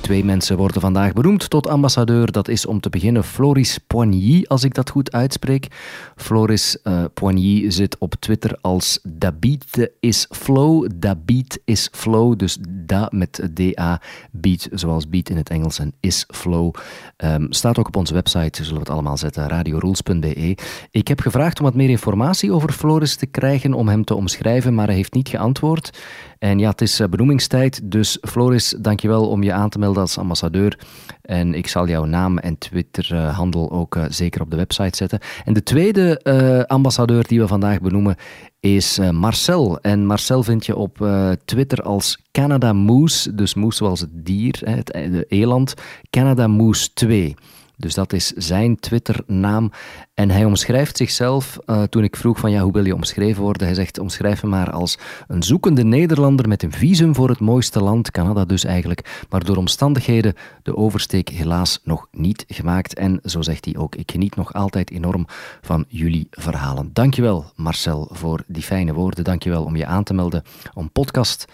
Twee 0.10 0.26
mensen 0.26 0.58
worden 0.58 0.82
vandaag 0.82 1.14
benoemd 1.14 1.50
tot 1.50 1.68
ambassadeur. 1.68 2.32
Dat 2.32 2.48
is 2.48 2.66
om 2.66 2.80
te 2.80 2.90
beginnen 2.90 3.24
Floris 3.24 3.78
Poigny, 3.78 4.46
als 4.48 4.64
ik 4.64 4.74
dat 4.74 4.90
goed 4.90 5.12
uitspreek. 5.12 5.68
Floris 6.16 6.78
uh, 6.84 7.04
Poigny 7.14 7.72
zit 7.72 7.98
op 7.98 8.16
Twitter 8.20 8.58
als 8.62 9.00
Dabeat 9.04 9.90
is 10.00 10.28
flow. 10.30 10.88
Dabeat 10.96 11.60
is 11.66 11.90
flow, 11.92 12.38
dus 12.38 12.58
da 12.62 13.08
met 13.12 13.50
D-A, 13.54 14.02
beat 14.32 14.68
zoals 14.72 15.10
beat 15.10 15.30
in 15.30 15.38
het 15.38 15.50
Engels 15.50 15.80
en 15.80 15.94
is 16.00 16.26
flow. 16.28 16.74
Um, 17.18 17.54
staat 17.54 17.78
ook 17.78 17.88
op 17.88 17.96
onze 17.96 18.14
website, 18.14 18.64
zullen 18.64 18.74
we 18.74 18.80
het 18.80 18.90
allemaal 18.90 19.18
zetten, 19.18 19.48
radiorules.be. 19.48 20.58
Ik 20.92 21.08
heb 21.08 21.20
gevraagd 21.20 21.60
om 21.60 21.66
wat 21.66 21.76
meer 21.76 21.90
informatie 21.90 22.52
over 22.52 22.72
Floris 22.72 23.16
te 23.16 23.26
krijgen, 23.26 23.74
om 23.74 23.88
hem 23.88 24.04
te 24.04 24.16
omschrijven, 24.16 24.74
maar 24.74 24.88
hij 24.88 24.96
heeft 24.96 25.14
niet 25.14 25.30
geantwoord. 25.30 25.98
En 26.40 26.60
ja, 26.60 26.70
het 26.70 26.82
is 26.82 27.02
benoemingstijd, 27.10 27.80
dus 27.84 28.18
Floris, 28.22 28.76
dankjewel 28.80 29.30
om 29.30 29.44
je 29.44 29.54
aan 29.54 29.70
te 29.70 29.80
melden 29.80 30.02
als 30.02 30.18
ambassadeur. 30.18 30.80
En 31.22 31.54
ik 31.54 31.68
zal 31.68 31.88
jouw 31.88 32.06
naam 32.06 32.38
en 32.38 32.58
Twitter-handel 32.58 33.72
ook 33.72 33.96
uh, 33.96 34.06
zeker 34.10 34.42
op 34.42 34.52
de 34.52 34.56
website 34.58 34.98
zetten. 34.98 35.20
En 35.46 35.54
de 35.54 35.64
tweede 35.64 36.22
uh, 36.24 36.64
ambassadeur 36.64 37.28
die 37.28 37.40
we 37.40 37.48
vandaag 37.48 37.82
benoemen 37.82 38.16
is 38.60 39.00
Marcel. 39.12 39.80
En 39.82 40.06
Marcel 40.06 40.44
vind 40.44 40.66
je 40.66 40.76
op 40.76 41.08
Twitter 41.46 41.84
als 41.84 42.22
Canada 42.32 42.74
Moose, 42.74 43.36
dus 43.36 43.54
moose 43.54 43.78
zoals 43.78 44.00
het 44.00 44.10
dier, 44.14 44.62
het, 44.64 44.88
de 44.88 45.26
eland. 45.28 45.74
Canada 46.10 46.48
Moose 46.48 46.94
2. 46.94 47.36
Dus 47.80 47.94
dat 47.94 48.14
is 48.14 48.28
zijn 48.28 48.80
Twitter-naam. 48.80 49.72
En 50.14 50.30
hij 50.30 50.46
omschrijft 50.46 50.98
zichzelf, 50.98 51.58
uh, 51.66 51.84
toen 51.84 52.04
ik 52.04 52.16
vroeg 52.16 52.40
van 52.40 52.52
ja, 52.52 52.62
hoe 52.62 52.72
wil 52.72 52.86
je 52.86 52.94
omschreven 52.94 53.42
worden? 53.42 53.68
Hij 53.68 53.76
zegt, 53.76 54.00
omschrijf 54.00 54.44
me 54.44 54.50
maar 54.50 54.72
als 54.72 54.98
een 55.28 55.44
zoekende 55.44 55.84
Nederlander 55.84 56.48
met 56.48 56.64
een 56.64 56.72
visum 56.72 57.16
voor 57.16 57.30
het 57.30 57.40
mooiste 57.40 57.84
land, 57.84 58.12
Canada 58.12 58.46
dus 58.46 58.64
eigenlijk, 58.64 59.26
maar 59.30 59.44
door 59.44 59.58
omstandigheden 59.58 60.34
de 60.64 60.76
oversteek 60.76 61.30
helaas 61.30 61.80
nog 61.84 62.08
niet 62.12 62.46
gemaakt. 62.48 62.94
En 62.94 63.20
zo 63.24 63.42
zegt 63.42 63.66
hij 63.66 63.78
ook, 63.78 63.96
ik 63.96 64.12
geniet 64.12 64.36
nog 64.36 64.54
altijd 64.54 64.92
enorm 64.92 65.26
van 65.62 65.86
jullie 65.88 66.28
verhalen. 66.32 66.90
Dankjewel 66.94 67.52
Marcel 67.56 68.10
voor 68.12 68.44
die 68.48 68.64
fijne 68.64 68.94
woorden. 68.94 69.24
Dankjewel 69.24 69.64
om 69.64 69.76
je 69.76 69.86
aan 69.86 70.04
te 70.04 70.14
melden 70.14 70.44
om 70.74 70.92
podcast 70.92 71.46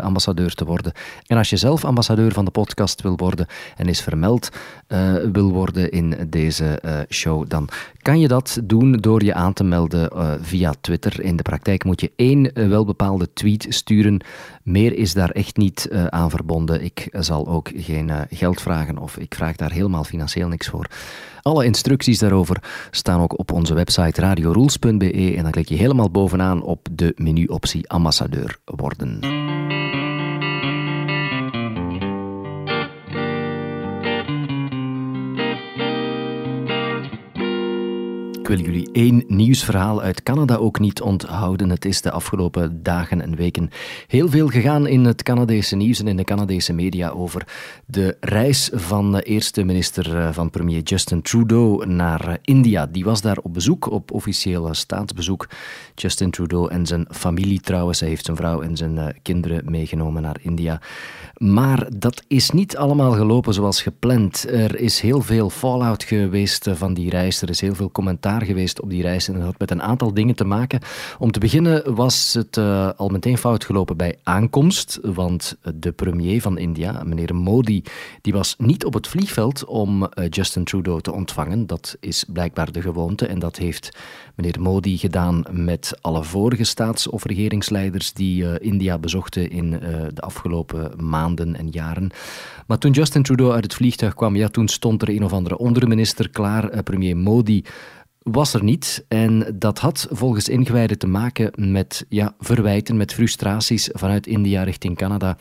ambassadeur 0.00 0.54
te 0.54 0.64
worden. 0.64 0.92
En 1.26 1.36
als 1.36 1.50
je 1.50 1.56
zelf 1.56 1.84
ambassadeur 1.84 2.32
van 2.32 2.44
de 2.44 2.50
podcast 2.50 3.02
wil 3.02 3.16
worden 3.16 3.46
en 3.76 3.88
is 3.88 4.00
vermeld 4.00 4.48
uh, 4.88 5.14
wil 5.32 5.50
worden 5.50 5.71
in 5.76 6.14
deze 6.28 6.82
uh, 6.84 6.98
show, 7.08 7.48
dan 7.48 7.68
kan 8.02 8.20
je 8.20 8.28
dat 8.28 8.60
doen 8.64 8.92
door 8.92 9.24
je 9.24 9.34
aan 9.34 9.52
te 9.52 9.64
melden 9.64 10.10
via 10.42 10.74
Twitter. 10.80 11.22
In 11.22 11.36
de 11.36 11.42
praktijk 11.42 11.84
moet 11.84 12.00
je 12.00 12.12
één 12.16 12.68
welbepaalde 12.68 13.32
tweet 13.32 13.66
sturen. 13.68 14.20
Meer 14.62 14.96
is 14.96 15.12
daar 15.12 15.30
echt 15.30 15.56
niet 15.56 15.90
aan 16.08 16.30
verbonden. 16.30 16.84
Ik 16.84 17.08
zal 17.10 17.48
ook 17.48 17.70
geen 17.74 18.10
geld 18.30 18.60
vragen 18.60 18.98
of 18.98 19.16
ik 19.16 19.34
vraag 19.34 19.56
daar 19.56 19.72
helemaal 19.72 20.04
financieel 20.04 20.48
niks 20.48 20.68
voor. 20.68 20.86
Alle 21.42 21.64
instructies 21.64 22.18
daarover 22.18 22.62
staan 22.90 23.20
ook 23.20 23.38
op 23.38 23.52
onze 23.52 23.74
website 23.74 24.20
radiorules.be 24.20 25.34
en 25.36 25.42
dan 25.42 25.50
klik 25.50 25.68
je 25.68 25.74
helemaal 25.74 26.10
bovenaan 26.10 26.62
op 26.62 26.88
de 26.92 27.12
menuoptie 27.16 27.88
ambassadeur 27.88 28.58
worden. 28.64 29.18
Wil 38.56 38.64
jullie 38.64 38.88
één 38.92 39.24
nieuwsverhaal 39.26 40.02
uit 40.02 40.22
Canada 40.22 40.56
ook 40.56 40.78
niet 40.78 41.00
onthouden. 41.00 41.70
Het 41.70 41.84
is 41.84 42.00
de 42.00 42.10
afgelopen 42.10 42.82
dagen 42.82 43.20
en 43.20 43.36
weken 43.36 43.70
heel 44.06 44.28
veel 44.28 44.48
gegaan 44.48 44.86
in 44.86 45.04
het 45.04 45.22
Canadese 45.22 45.76
nieuws 45.76 46.00
en 46.00 46.08
in 46.08 46.16
de 46.16 46.24
Canadese 46.24 46.72
media 46.72 47.08
over 47.08 47.46
de 47.86 48.16
reis 48.20 48.70
van 48.72 49.12
de 49.12 49.22
eerste 49.22 49.62
minister 49.62 50.16
eh, 50.16 50.32
van 50.32 50.50
premier 50.50 50.82
Justin 50.82 51.22
Trudeau 51.22 51.86
naar 51.86 52.38
India. 52.42 52.86
Die 52.86 53.04
was 53.04 53.20
daar 53.20 53.38
op 53.38 53.54
bezoek, 53.54 53.90
op 53.90 54.10
officieel 54.10 54.74
staatsbezoek. 54.74 55.48
Justin 55.94 56.30
Trudeau 56.30 56.70
en 56.70 56.86
zijn 56.86 57.06
familie 57.10 57.60
trouwens. 57.60 58.00
Hij 58.00 58.08
heeft 58.08 58.24
zijn 58.24 58.36
vrouw 58.36 58.62
en 58.62 58.76
zijn 58.76 58.98
eh, 58.98 59.06
kinderen 59.22 59.70
meegenomen 59.70 60.22
naar 60.22 60.36
India. 60.42 60.80
Maar 61.36 61.88
dat 61.96 62.22
is 62.28 62.50
niet 62.50 62.76
allemaal 62.76 63.12
gelopen 63.12 63.54
zoals 63.54 63.82
gepland. 63.82 64.46
Er 64.48 64.78
is 64.78 65.00
heel 65.00 65.20
veel 65.20 65.50
fallout 65.50 66.04
geweest 66.04 66.68
van 66.72 66.94
die 66.94 67.10
reis. 67.10 67.42
Er 67.42 67.50
is 67.50 67.60
heel 67.60 67.74
veel 67.74 67.90
commentaar 67.90 68.41
geweest 68.44 68.80
op 68.80 68.90
die 68.90 69.02
reis 69.02 69.28
en 69.28 69.34
dat 69.34 69.42
had 69.42 69.58
met 69.58 69.70
een 69.70 69.82
aantal 69.82 70.14
dingen 70.14 70.34
te 70.34 70.44
maken. 70.44 70.80
Om 71.18 71.30
te 71.30 71.38
beginnen 71.38 71.94
was 71.94 72.34
het 72.34 72.56
uh, 72.56 72.90
al 72.96 73.08
meteen 73.08 73.38
fout 73.38 73.64
gelopen 73.64 73.96
bij 73.96 74.18
aankomst, 74.22 74.98
want 75.02 75.58
de 75.74 75.92
premier 75.92 76.40
van 76.40 76.58
India, 76.58 77.02
meneer 77.04 77.34
Modi, 77.34 77.82
die 78.20 78.32
was 78.32 78.54
niet 78.58 78.84
op 78.84 78.94
het 78.94 79.06
vliegveld 79.06 79.64
om 79.64 80.02
uh, 80.02 80.08
Justin 80.30 80.64
Trudeau 80.64 81.00
te 81.00 81.12
ontvangen. 81.12 81.66
Dat 81.66 81.96
is 82.00 82.24
blijkbaar 82.28 82.72
de 82.72 82.82
gewoonte 82.82 83.26
en 83.26 83.38
dat 83.38 83.56
heeft 83.56 83.96
meneer 84.34 84.60
Modi 84.60 84.98
gedaan 84.98 85.44
met 85.50 85.98
alle 86.00 86.24
vorige 86.24 86.64
staats- 86.64 87.08
of 87.08 87.24
regeringsleiders 87.24 88.12
die 88.12 88.60
India 88.60 88.98
bezochten 88.98 89.50
in 89.50 89.70
de 90.14 90.20
afgelopen 90.20 90.92
maanden 91.04 91.56
en 91.56 91.68
jaren. 91.70 92.10
Maar 92.66 92.78
toen 92.78 92.90
Justin 92.92 93.22
Trudeau 93.22 93.52
uit 93.52 93.64
het 93.64 93.74
vliegtuig 93.74 94.14
kwam, 94.14 94.36
ja, 94.36 94.48
toen 94.48 94.68
stond 94.68 95.02
er 95.02 95.08
een 95.08 95.24
of 95.24 95.32
andere 95.32 95.58
onderminister 95.58 96.30
klaar, 96.30 96.82
premier 96.82 97.16
Modi 97.16 97.64
was 98.22 98.54
er 98.54 98.64
niet. 98.64 99.04
En 99.08 99.56
dat 99.58 99.78
had 99.78 100.06
volgens 100.10 100.48
ingewijden 100.48 100.98
te 100.98 101.06
maken 101.06 101.72
met 101.72 102.04
ja, 102.08 102.34
verwijten, 102.38 102.96
met 102.96 103.14
frustraties 103.14 103.88
vanuit 103.92 104.26
India 104.26 104.62
richting 104.62 104.96
Canada 104.96 105.36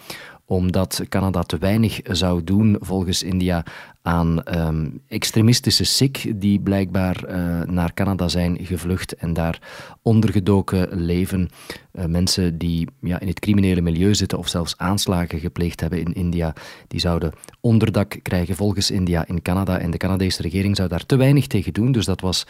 omdat 0.51 1.01
Canada 1.09 1.41
te 1.41 1.57
weinig 1.57 1.99
zou 2.03 2.43
doen, 2.43 2.77
volgens 2.79 3.23
India, 3.23 3.63
aan 4.01 4.41
um, 4.57 5.01
extremistische 5.07 5.83
Sikh 5.83 6.31
die 6.35 6.59
blijkbaar 6.59 7.23
uh, 7.29 7.61
naar 7.61 7.93
Canada 7.93 8.27
zijn 8.27 8.57
gevlucht 8.61 9.15
en 9.15 9.33
daar 9.33 9.59
ondergedoken 10.01 11.01
leven. 11.01 11.49
Uh, 11.93 12.05
mensen 12.05 12.57
die 12.57 12.87
ja, 13.01 13.19
in 13.19 13.27
het 13.27 13.39
criminele 13.39 13.81
milieu 13.81 14.15
zitten 14.15 14.37
of 14.37 14.47
zelfs 14.47 14.77
aanslagen 14.77 15.39
gepleegd 15.39 15.79
hebben 15.79 15.99
in 15.99 16.13
India, 16.13 16.53
die 16.87 16.99
zouden 16.99 17.33
onderdak 17.59 18.19
krijgen 18.21 18.55
volgens 18.55 18.91
India 18.91 19.27
in 19.27 19.41
Canada. 19.41 19.79
En 19.79 19.91
de 19.91 19.97
Canadese 19.97 20.41
regering 20.41 20.75
zou 20.75 20.89
daar 20.89 21.05
te 21.05 21.15
weinig 21.15 21.47
tegen 21.47 21.73
doen. 21.73 21.91
Dus 21.91 22.05
dat 22.05 22.21
was 22.21 22.45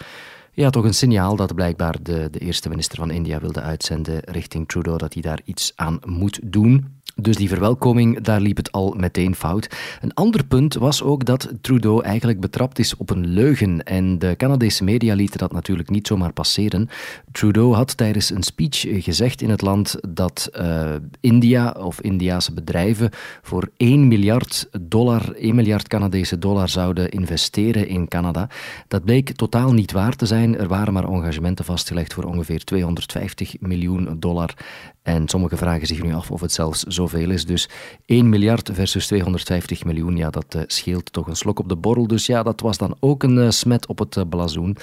ja, 0.53 0.69
toch 0.69 0.83
een 0.83 0.93
signaal 0.93 1.35
dat 1.35 1.55
blijkbaar 1.55 1.95
de, 2.01 2.27
de 2.31 2.39
eerste 2.39 2.69
minister 2.69 2.97
van 2.97 3.11
India 3.11 3.39
wilde 3.39 3.61
uitzenden 3.61 4.19
richting 4.19 4.67
Trudeau 4.67 4.97
dat 4.97 5.13
hij 5.13 5.21
daar 5.21 5.41
iets 5.45 5.73
aan 5.75 5.99
moet 6.05 6.39
doen. 6.43 6.99
Dus 7.21 7.35
die 7.35 7.49
verwelkoming, 7.49 8.21
daar 8.21 8.41
liep 8.41 8.57
het 8.57 8.71
al 8.71 8.93
meteen 8.97 9.35
fout. 9.35 9.69
Een 10.01 10.13
ander 10.13 10.45
punt 10.45 10.73
was 10.73 11.03
ook 11.03 11.25
dat 11.25 11.51
Trudeau 11.61 12.03
eigenlijk 12.03 12.39
betrapt 12.39 12.79
is 12.79 12.97
op 12.97 13.09
een 13.09 13.27
leugen. 13.27 13.83
En 13.83 14.19
de 14.19 14.33
Canadese 14.37 14.83
media 14.83 15.15
lieten 15.15 15.39
dat 15.39 15.51
natuurlijk 15.51 15.89
niet 15.89 16.07
zomaar 16.07 16.33
passeren. 16.33 16.89
Trudeau 17.31 17.75
had 17.75 17.97
tijdens 17.97 18.29
een 18.29 18.43
speech 18.43 19.03
gezegd 19.03 19.41
in 19.41 19.49
het 19.49 19.61
land 19.61 19.95
dat 20.09 20.49
uh, 20.55 20.89
India 21.19 21.71
of 21.71 22.01
Indiase 22.01 22.53
bedrijven 22.53 23.09
voor 23.41 23.69
1 23.77 24.07
miljard 24.07 24.69
dollar, 24.81 25.33
1 25.33 25.55
miljard 25.55 25.87
Canadese 25.87 26.39
dollar 26.39 26.69
zouden 26.69 27.09
investeren 27.09 27.87
in 27.87 28.07
Canada. 28.07 28.49
Dat 28.87 29.03
bleek 29.03 29.31
totaal 29.31 29.73
niet 29.73 29.91
waar 29.91 30.15
te 30.15 30.25
zijn. 30.25 30.57
Er 30.57 30.67
waren 30.67 30.93
maar 30.93 31.07
engagementen 31.07 31.65
vastgelegd 31.65 32.13
voor 32.13 32.23
ongeveer 32.23 32.63
250 32.63 33.55
miljoen 33.59 34.15
dollar. 34.19 34.53
En 35.01 35.27
sommigen 35.27 35.57
vragen 35.57 35.87
zich 35.87 36.03
nu 36.03 36.13
af 36.13 36.31
of 36.31 36.41
het 36.41 36.51
zelfs 36.51 36.83
zoveel 37.11 37.29
is. 37.29 37.45
Dus 37.45 37.69
1 38.05 38.29
miljard 38.29 38.69
versus 38.73 39.07
250 39.07 39.83
miljoen, 39.83 40.17
ja, 40.17 40.29
dat 40.29 40.55
uh, 40.55 40.61
scheelt 40.67 41.13
toch 41.13 41.27
een 41.27 41.35
slok 41.35 41.59
op 41.59 41.69
de 41.69 41.75
borrel. 41.75 42.07
Dus 42.07 42.25
ja, 42.25 42.43
dat 42.43 42.61
was 42.61 42.77
dan 42.77 42.95
ook 42.99 43.23
een 43.23 43.37
uh, 43.37 43.49
smet 43.49 43.87
op 43.87 43.99
het 43.99 44.15
uh, 44.15 44.23
blazoen. 44.29 44.77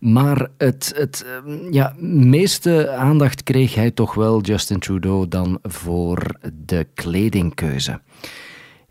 Maar 0.00 0.48
het, 0.58 0.92
het 0.96 1.24
ja, 1.70 1.94
meeste 1.98 2.90
aandacht 2.90 3.42
kreeg 3.42 3.74
hij 3.74 3.90
toch 3.90 4.14
wel, 4.14 4.40
Justin 4.40 4.78
Trudeau, 4.78 5.28
dan 5.28 5.58
voor 5.62 6.34
de 6.64 6.86
kledingkeuze. 6.94 8.00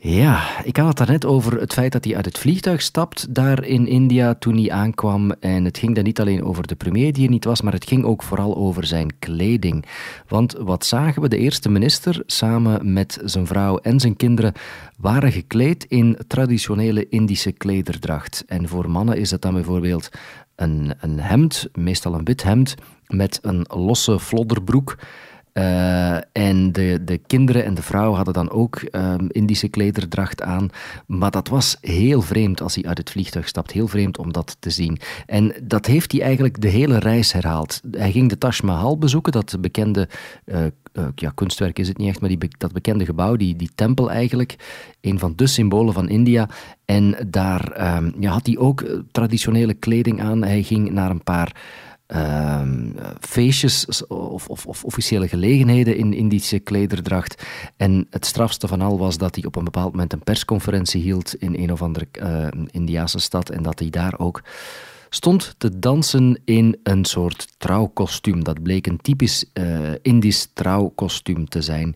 Ja, 0.02 0.64
ik 0.64 0.78
had 0.78 0.88
het 0.88 0.98
daarnet 0.98 1.26
over 1.26 1.60
het 1.60 1.74
feit 1.74 1.92
dat 1.92 2.04
hij 2.04 2.16
uit 2.16 2.26
het 2.26 2.38
vliegtuig 2.38 2.82
stapt 2.82 3.34
daar 3.36 3.64
in 3.64 3.88
India 3.88 4.36
toen 4.36 4.58
hij 4.58 4.72
aankwam. 4.72 5.32
En 5.32 5.66
het 5.66 5.78
ging 5.78 5.96
dan 5.96 6.04
niet 6.04 6.20
alleen 6.20 6.44
over 6.44 6.68
de 6.68 6.76
premier 6.76 7.14
die 7.14 7.24
er 7.24 7.30
niet 7.30 7.46
was, 7.46 7.62
maar 7.62 7.74
het 7.74 7.88
ging 7.88 8.04
ook 8.04 8.24
vooral 8.24 8.56
over 8.56 8.86
zijn 8.86 9.20
kleding. 9.20 9.86
Want 10.28 10.54
wat 10.54 10.86
zagen 10.86 11.22
we? 11.22 11.28
De 11.28 11.38
eerste 11.38 11.70
minister 11.70 12.24
samen 12.26 12.94
met 12.94 13.20
zijn 13.24 13.48
vrouw 13.48 13.78
en 13.78 14.00
zijn 14.00 14.16
kinderen 14.16 14.54
waren 14.98 15.32
gekleed 15.32 15.86
in 15.86 16.18
traditionele 16.28 17.10
Indische 17.10 17.52
klederdracht. 17.52 18.44
En 18.48 18.68
voor 18.68 18.90
mannen 18.90 19.18
is 19.18 19.30
dat 19.30 19.42
dan 19.42 19.54
bijvoorbeeld 19.54 20.10
een, 20.56 20.94
een 21.00 21.20
hemd, 21.20 21.68
meestal 21.74 22.14
een 22.14 22.26
wit 22.26 22.44
hemd, 22.44 22.76
met 23.08 23.40
een 23.42 23.66
losse 23.68 24.20
flodderbroek. 24.20 24.98
Uh, 25.60 26.16
en 26.32 26.72
de, 26.72 27.00
de 27.04 27.18
kinderen 27.18 27.66
en 27.66 27.74
de 27.74 27.82
vrouw 27.82 28.14
hadden 28.14 28.34
dan 28.34 28.50
ook 28.50 28.82
um, 28.92 29.28
Indische 29.30 29.68
klederdracht 29.68 30.42
aan. 30.42 30.70
Maar 31.06 31.32
dat 31.32 31.48
was 31.48 31.78
heel 31.82 32.22
vreemd 32.22 32.62
als 32.62 32.76
hij 32.76 32.84
uit 32.84 32.98
het 32.98 33.10
vliegtuig 33.10 33.48
stapt. 33.48 33.72
Heel 33.72 33.88
vreemd 33.88 34.18
om 34.18 34.34
dat 34.34 34.58
te 34.60 34.70
zien. 34.70 34.98
En 35.26 35.54
dat 35.64 35.86
heeft 35.86 36.12
hij 36.12 36.22
eigenlijk 36.22 36.62
de 36.62 36.68
hele 36.68 37.00
reis 37.00 37.32
herhaald. 37.32 37.82
Hij 37.92 38.12
ging 38.12 38.30
de 38.30 38.38
Taj 38.38 38.60
Mahal 38.64 38.98
bezoeken, 38.98 39.32
dat 39.32 39.58
bekende 39.62 40.10
uh, 40.46 40.60
uh, 40.94 41.06
ja, 41.16 41.32
kunstwerk 41.36 41.80
is 41.80 41.88
het 41.88 41.98
niet 41.98 42.10
echt, 42.10 42.20
maar 42.20 42.30
die, 42.30 42.50
dat 42.58 42.72
bekende 42.72 43.06
gebouw, 43.06 43.36
die, 43.36 43.56
die 43.56 43.70
tempel 43.76 44.12
eigenlijk, 44.12 44.56
een 45.02 45.20
van 45.20 45.34
de 45.36 45.48
symbolen 45.48 45.94
van 45.94 46.10
India. 46.10 46.50
En 46.86 47.16
daar 47.28 47.96
um, 47.98 48.14
ja, 48.20 48.32
had 48.32 48.46
hij 48.46 48.58
ook 48.58 48.86
traditionele 49.12 49.74
kleding 49.74 50.22
aan. 50.22 50.44
Hij 50.44 50.64
ging 50.64 50.92
naar 50.92 51.10
een 51.10 51.24
paar 51.24 51.56
uh, 52.16 52.62
feestjes 53.20 54.08
of, 54.08 54.48
of, 54.48 54.66
of, 54.66 54.84
officiële 54.84 55.28
gelegenheden 55.28 55.98
in 55.98 56.14
Indische 56.14 56.60
klederdracht. 56.60 57.44
En 57.78 58.08
het 58.10 58.26
strafste 58.26 58.68
van 58.68 58.82
al 58.82 58.98
was 58.98 59.18
dat 59.18 59.36
hij 59.36 59.46
op 59.46 59.56
een 59.56 59.64
bepaald 59.64 59.92
moment 59.92 60.14
een 60.14 60.24
persconferentie 60.24 61.02
hield 61.02 61.36
in 61.36 61.56
een 61.56 61.72
of 61.72 61.82
andere 61.82 62.08
uh, 62.22 62.48
Indiase 62.72 63.20
stad 63.20 63.50
en 63.50 63.64
dat 63.64 63.80
hij 63.80 63.90
daar 63.90 64.20
ook 64.20 64.42
stond 65.10 65.56
te 65.58 65.80
dansen 65.80 66.42
in 66.46 66.80
een 66.84 67.06
soort 67.06 67.48
trouwkostuum. 67.58 68.44
Dat 68.44 68.64
bleek 68.64 68.88
een 68.88 69.02
typisch 69.02 69.46
uh, 69.54 69.80
Indisch 70.02 70.50
trouwkostuum 70.54 71.50
te 71.50 71.62
zijn. 71.62 71.96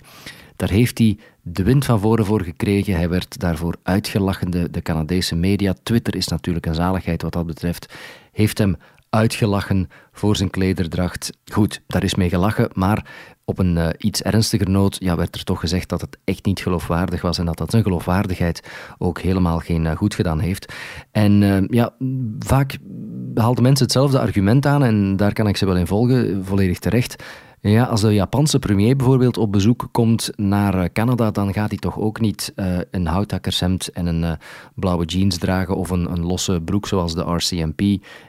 Daar 0.55 0.69
heeft 0.69 0.97
hij 0.97 1.17
de 1.41 1.63
wind 1.63 1.85
van 1.85 1.99
voren 1.99 2.25
voor 2.25 2.41
gekregen. 2.41 2.95
Hij 2.95 3.09
werd 3.09 3.39
daarvoor 3.39 3.75
uitgelachen. 3.83 4.51
De, 4.51 4.69
de 4.71 4.81
Canadese 4.81 5.35
media, 5.35 5.75
Twitter 5.83 6.15
is 6.15 6.27
natuurlijk 6.27 6.65
een 6.65 6.75
zaligheid 6.75 7.21
wat 7.21 7.33
dat 7.33 7.45
betreft, 7.45 7.93
heeft 8.31 8.57
hem 8.57 8.75
uitgelachen 9.13 9.89
voor 10.11 10.35
zijn 10.35 10.49
klederdracht. 10.49 11.37
Goed, 11.51 11.81
daar 11.87 12.03
is 12.03 12.15
mee 12.15 12.29
gelachen, 12.29 12.69
maar 12.73 13.05
op 13.45 13.59
een 13.59 13.75
uh, 13.75 13.87
iets 13.97 14.21
ernstiger 14.21 14.69
noot 14.69 14.95
ja, 14.99 15.15
werd 15.15 15.35
er 15.35 15.43
toch 15.43 15.59
gezegd 15.59 15.89
dat 15.89 16.01
het 16.01 16.17
echt 16.23 16.45
niet 16.45 16.59
geloofwaardig 16.59 17.21
was 17.21 17.37
en 17.37 17.45
dat 17.45 17.57
dat 17.57 17.71
zijn 17.71 17.83
geloofwaardigheid 17.83 18.67
ook 18.97 19.19
helemaal 19.19 19.59
geen 19.59 19.85
uh, 19.85 19.91
goed 19.91 20.15
gedaan 20.15 20.39
heeft. 20.39 20.73
En 21.11 21.41
uh, 21.41 21.57
ja, 21.67 21.93
vaak 22.39 22.77
haalden 23.33 23.63
mensen 23.63 23.85
hetzelfde 23.85 24.19
argument 24.19 24.65
aan 24.65 24.83
en 24.83 25.15
daar 25.15 25.33
kan 25.33 25.47
ik 25.47 25.57
ze 25.57 25.65
wel 25.65 25.77
in 25.77 25.87
volgen, 25.87 26.45
volledig 26.45 26.79
terecht. 26.79 27.23
Ja, 27.65 27.83
als 27.83 28.01
de 28.01 28.13
Japanse 28.13 28.59
premier 28.59 28.95
bijvoorbeeld 28.95 29.37
op 29.37 29.51
bezoek 29.51 29.87
komt 29.91 30.29
naar 30.35 30.91
Canada, 30.91 31.31
dan 31.31 31.53
gaat 31.53 31.69
hij 31.69 31.77
toch 31.77 31.99
ook 31.99 32.19
niet 32.19 32.53
uh, 32.55 32.77
een 32.91 33.05
houthakkershemd 33.05 33.87
en 33.91 34.05
een 34.05 34.21
uh, 34.21 34.31
blauwe 34.75 35.05
jeans 35.05 35.37
dragen 35.37 35.75
of 35.75 35.89
een, 35.89 36.11
een 36.11 36.25
losse 36.25 36.61
broek 36.65 36.87
zoals 36.87 37.15
de 37.15 37.21
RCMP 37.21 37.81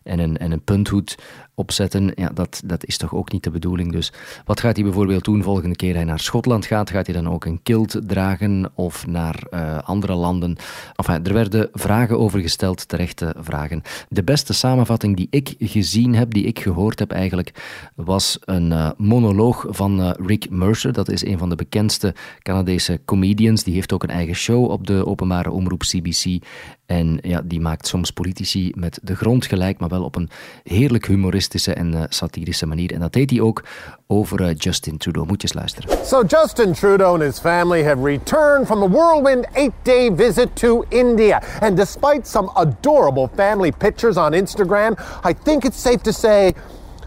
en 0.02 0.18
een, 0.18 0.36
en 0.36 0.52
een 0.52 0.62
punthoed 0.62 1.18
opzetten. 1.54 2.12
Ja, 2.14 2.30
dat, 2.34 2.62
dat 2.64 2.84
is 2.84 2.96
toch 2.96 3.14
ook 3.14 3.32
niet 3.32 3.44
de 3.44 3.50
bedoeling. 3.50 3.92
Dus 3.92 4.12
wat 4.44 4.60
gaat 4.60 4.74
hij 4.74 4.84
bijvoorbeeld 4.84 5.24
doen 5.24 5.42
volgende 5.42 5.76
keer 5.76 5.94
hij 5.94 6.04
naar 6.04 6.20
Schotland 6.20 6.66
gaat? 6.66 6.90
Gaat 6.90 7.06
hij 7.06 7.14
dan 7.14 7.32
ook 7.32 7.44
een 7.44 7.62
kilt 7.62 8.00
dragen 8.06 8.70
of 8.74 9.06
naar 9.06 9.42
uh, 9.50 9.78
andere 9.78 10.14
landen? 10.14 10.56
Enfin, 10.96 11.24
er 11.24 11.32
werden 11.32 11.68
vragen 11.72 12.18
over 12.18 12.40
gesteld, 12.40 12.88
terechte 12.88 13.34
vragen. 13.38 13.82
De 14.08 14.24
beste 14.24 14.52
samenvatting 14.52 15.16
die 15.16 15.26
ik 15.30 15.54
gezien 15.58 16.14
heb, 16.14 16.32
die 16.32 16.44
ik 16.44 16.58
gehoord 16.58 16.98
heb 16.98 17.10
eigenlijk, 17.10 17.62
was 17.94 18.38
een 18.44 18.70
uh, 18.70 18.90
monoloog 18.96 19.66
van 19.68 20.10
Rick 20.10 20.50
Mercer. 20.50 20.92
Dat 20.92 21.10
is 21.10 21.24
een 21.24 21.38
van 21.38 21.48
de 21.48 21.56
bekendste 21.56 22.14
Canadese 22.42 23.00
comedians. 23.04 23.64
Die 23.64 23.74
heeft 23.74 23.92
ook 23.92 24.02
een 24.02 24.10
eigen 24.10 24.34
show 24.34 24.70
op 24.70 24.86
de 24.86 25.06
openbare 25.06 25.50
omroep 25.50 25.80
CBC. 25.80 26.42
En 26.86 27.18
ja, 27.22 27.40
die 27.44 27.60
maakt 27.60 27.86
soms 27.86 28.10
politici 28.10 28.72
met 28.74 28.98
de 29.02 29.16
grond 29.16 29.46
gelijk, 29.46 29.78
maar 29.78 29.88
wel 29.88 30.04
op 30.04 30.16
een 30.16 30.30
heerlijk 30.62 31.06
humoristische 31.06 31.74
en 31.74 31.92
uh, 31.92 32.02
satirische 32.08 32.66
manier. 32.66 32.92
En 32.92 33.00
dat 33.00 33.12
deed 33.12 33.30
hij 33.30 33.40
ook 33.40 33.64
over 34.06 34.40
uh, 34.40 34.48
Justin 34.56 34.96
Trudeau. 34.96 35.26
Moet 35.26 35.42
je 35.42 35.48
eens 35.48 35.56
luisteren. 35.56 36.06
So 36.06 36.22
Justin 36.26 36.72
Trudeau 36.72 37.14
and 37.14 37.22
his 37.22 37.38
family 37.38 37.84
have 37.84 38.04
returned 38.04 38.66
from 38.66 38.82
a 38.82 38.88
whirlwind 38.88 39.46
eight-day 39.52 40.14
visit 40.14 40.56
to 40.56 40.84
India. 40.88 41.42
And 41.60 41.76
despite 41.76 42.28
some 42.28 42.50
adorable 42.54 43.28
family 43.34 43.72
pictures 43.72 44.16
on 44.16 44.32
Instagram, 44.32 44.96
I 45.28 45.34
think 45.42 45.64
it's 45.64 45.80
safe 45.80 45.98
to 46.02 46.12
say 46.12 46.52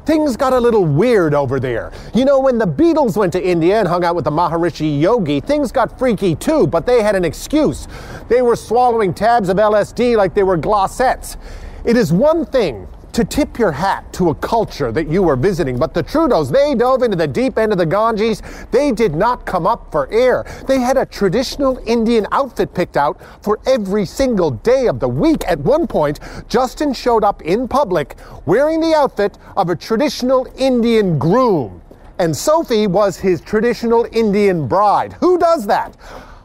things 0.08 0.38
got 0.38 0.54
a 0.54 0.60
little 0.60 0.86
weird 0.86 1.34
over 1.34 1.60
there. 1.60 1.92
You 2.14 2.24
know, 2.24 2.40
when 2.40 2.58
the 2.58 2.66
Beatles 2.66 3.18
went 3.18 3.34
to 3.34 3.46
India 3.46 3.78
and 3.78 3.86
hung 3.86 4.06
out 4.06 4.16
with 4.16 4.24
the 4.24 4.32
Maharishi 4.32 5.02
Yogi, 5.02 5.42
things 5.42 5.70
got 5.70 6.00
freaky 6.00 6.34
too, 6.34 6.66
but 6.66 6.86
they 6.86 7.04
had 7.04 7.14
an 7.14 7.26
excuse. 7.26 7.90
They 8.30 8.42
were 8.42 8.56
swallowing 8.56 9.14
tabs 9.14 9.50
of 9.50 9.58
LSD 9.58 10.16
like 10.16 10.34
they 10.34 10.44
were 10.44 10.58
glossettes. 10.58 11.36
It 11.84 11.98
is 11.98 12.14
one 12.14 12.46
thing 12.46 12.88
to 13.18 13.26
tip 13.26 13.58
your 13.58 13.72
hat 13.72 14.14
to 14.14 14.30
a 14.30 14.36
culture 14.36 14.92
that 14.92 15.08
you 15.08 15.24
were 15.24 15.36
visiting. 15.36 15.80
But 15.80 15.96
the 15.96 16.04
Trudeaus, 16.04 16.52
they 16.52 16.76
dove 16.76 17.02
into 17.02 17.18
the 17.18 17.26
deep 17.26 17.58
end 17.58 17.72
of 17.72 17.80
the 17.80 17.86
Ganges. 17.88 18.44
They 18.70 18.92
did 18.92 19.16
not 19.16 19.44
come 19.44 19.66
up 19.66 19.92
for 19.92 20.08
air. 20.14 20.46
They 20.68 20.80
had 20.80 20.98
a 20.98 21.06
traditional 21.08 21.80
Indian 21.88 22.28
outfit 22.32 22.76
picked 22.76 22.96
out 22.96 23.20
for 23.44 23.60
every 23.66 24.06
single 24.06 24.52
day 24.52 24.86
of 24.86 25.00
the 25.00 25.10
week. 25.10 25.44
At 25.48 25.58
one 25.62 25.88
point, 25.88 26.20
Justin 26.48 26.94
showed 26.94 27.24
up 27.24 27.42
in 27.42 27.68
public 27.68 28.18
wearing 28.46 28.82
the 28.82 28.94
outfit 28.94 29.40
of 29.56 29.72
a 29.72 29.76
traditional 29.76 30.48
Indian 30.56 31.18
groom. 31.18 31.82
And 32.20 32.38
Sophie 32.38 32.86
was 32.86 33.18
his 33.18 33.42
traditional 33.42 34.06
Indian 34.12 34.68
bride. 34.68 35.14
Who 35.14 35.40
does 35.40 35.66
that? 35.66 35.98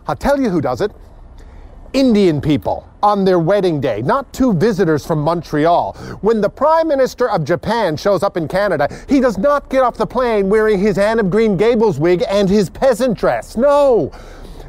I'll 0.06 0.16
tell 0.16 0.40
you 0.40 0.48
who 0.48 0.62
does 0.62 0.80
it. 0.80 0.90
Indian 1.92 2.40
people 2.40 2.88
on 3.02 3.24
their 3.24 3.38
wedding 3.38 3.80
day, 3.80 4.00
not 4.02 4.32
two 4.32 4.54
visitors 4.54 5.04
from 5.04 5.20
Montreal. 5.20 5.92
When 6.22 6.40
the 6.40 6.48
Prime 6.48 6.88
Minister 6.88 7.28
of 7.28 7.44
Japan 7.44 7.96
shows 7.96 8.22
up 8.22 8.36
in 8.36 8.48
Canada, 8.48 8.88
he 9.08 9.20
does 9.20 9.36
not 9.36 9.68
get 9.68 9.82
off 9.82 9.96
the 9.96 10.06
plane 10.06 10.48
wearing 10.48 10.78
his 10.78 10.96
Anne 10.96 11.18
of 11.18 11.30
Green 11.30 11.56
Gables 11.56 11.98
wig 11.98 12.24
and 12.28 12.48
his 12.48 12.70
peasant 12.70 13.18
dress. 13.18 13.56
No! 13.56 14.12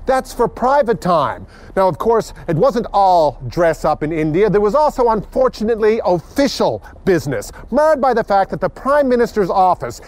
That's 0.06 0.34
for 0.34 0.50
private 0.50 1.00
time. 1.00 1.48
Now, 1.78 1.88
of 1.88 1.98
course, 1.98 2.34
it 2.50 2.58
wasn't 2.58 2.88
all 2.92 3.42
dress 3.48 3.86
up 3.86 4.04
in 4.04 4.12
India. 4.12 4.50
There 4.50 4.60
was 4.60 4.76
also, 4.76 5.10
unfortunately, 5.10 6.02
official 6.04 6.84
business, 7.06 7.54
marred 7.72 8.02
by 8.02 8.14
the 8.14 8.24
fact 8.24 8.52
that 8.52 8.60
the 8.60 8.70
Prime 8.70 9.08
Minister's 9.08 9.50
office 9.50 10.02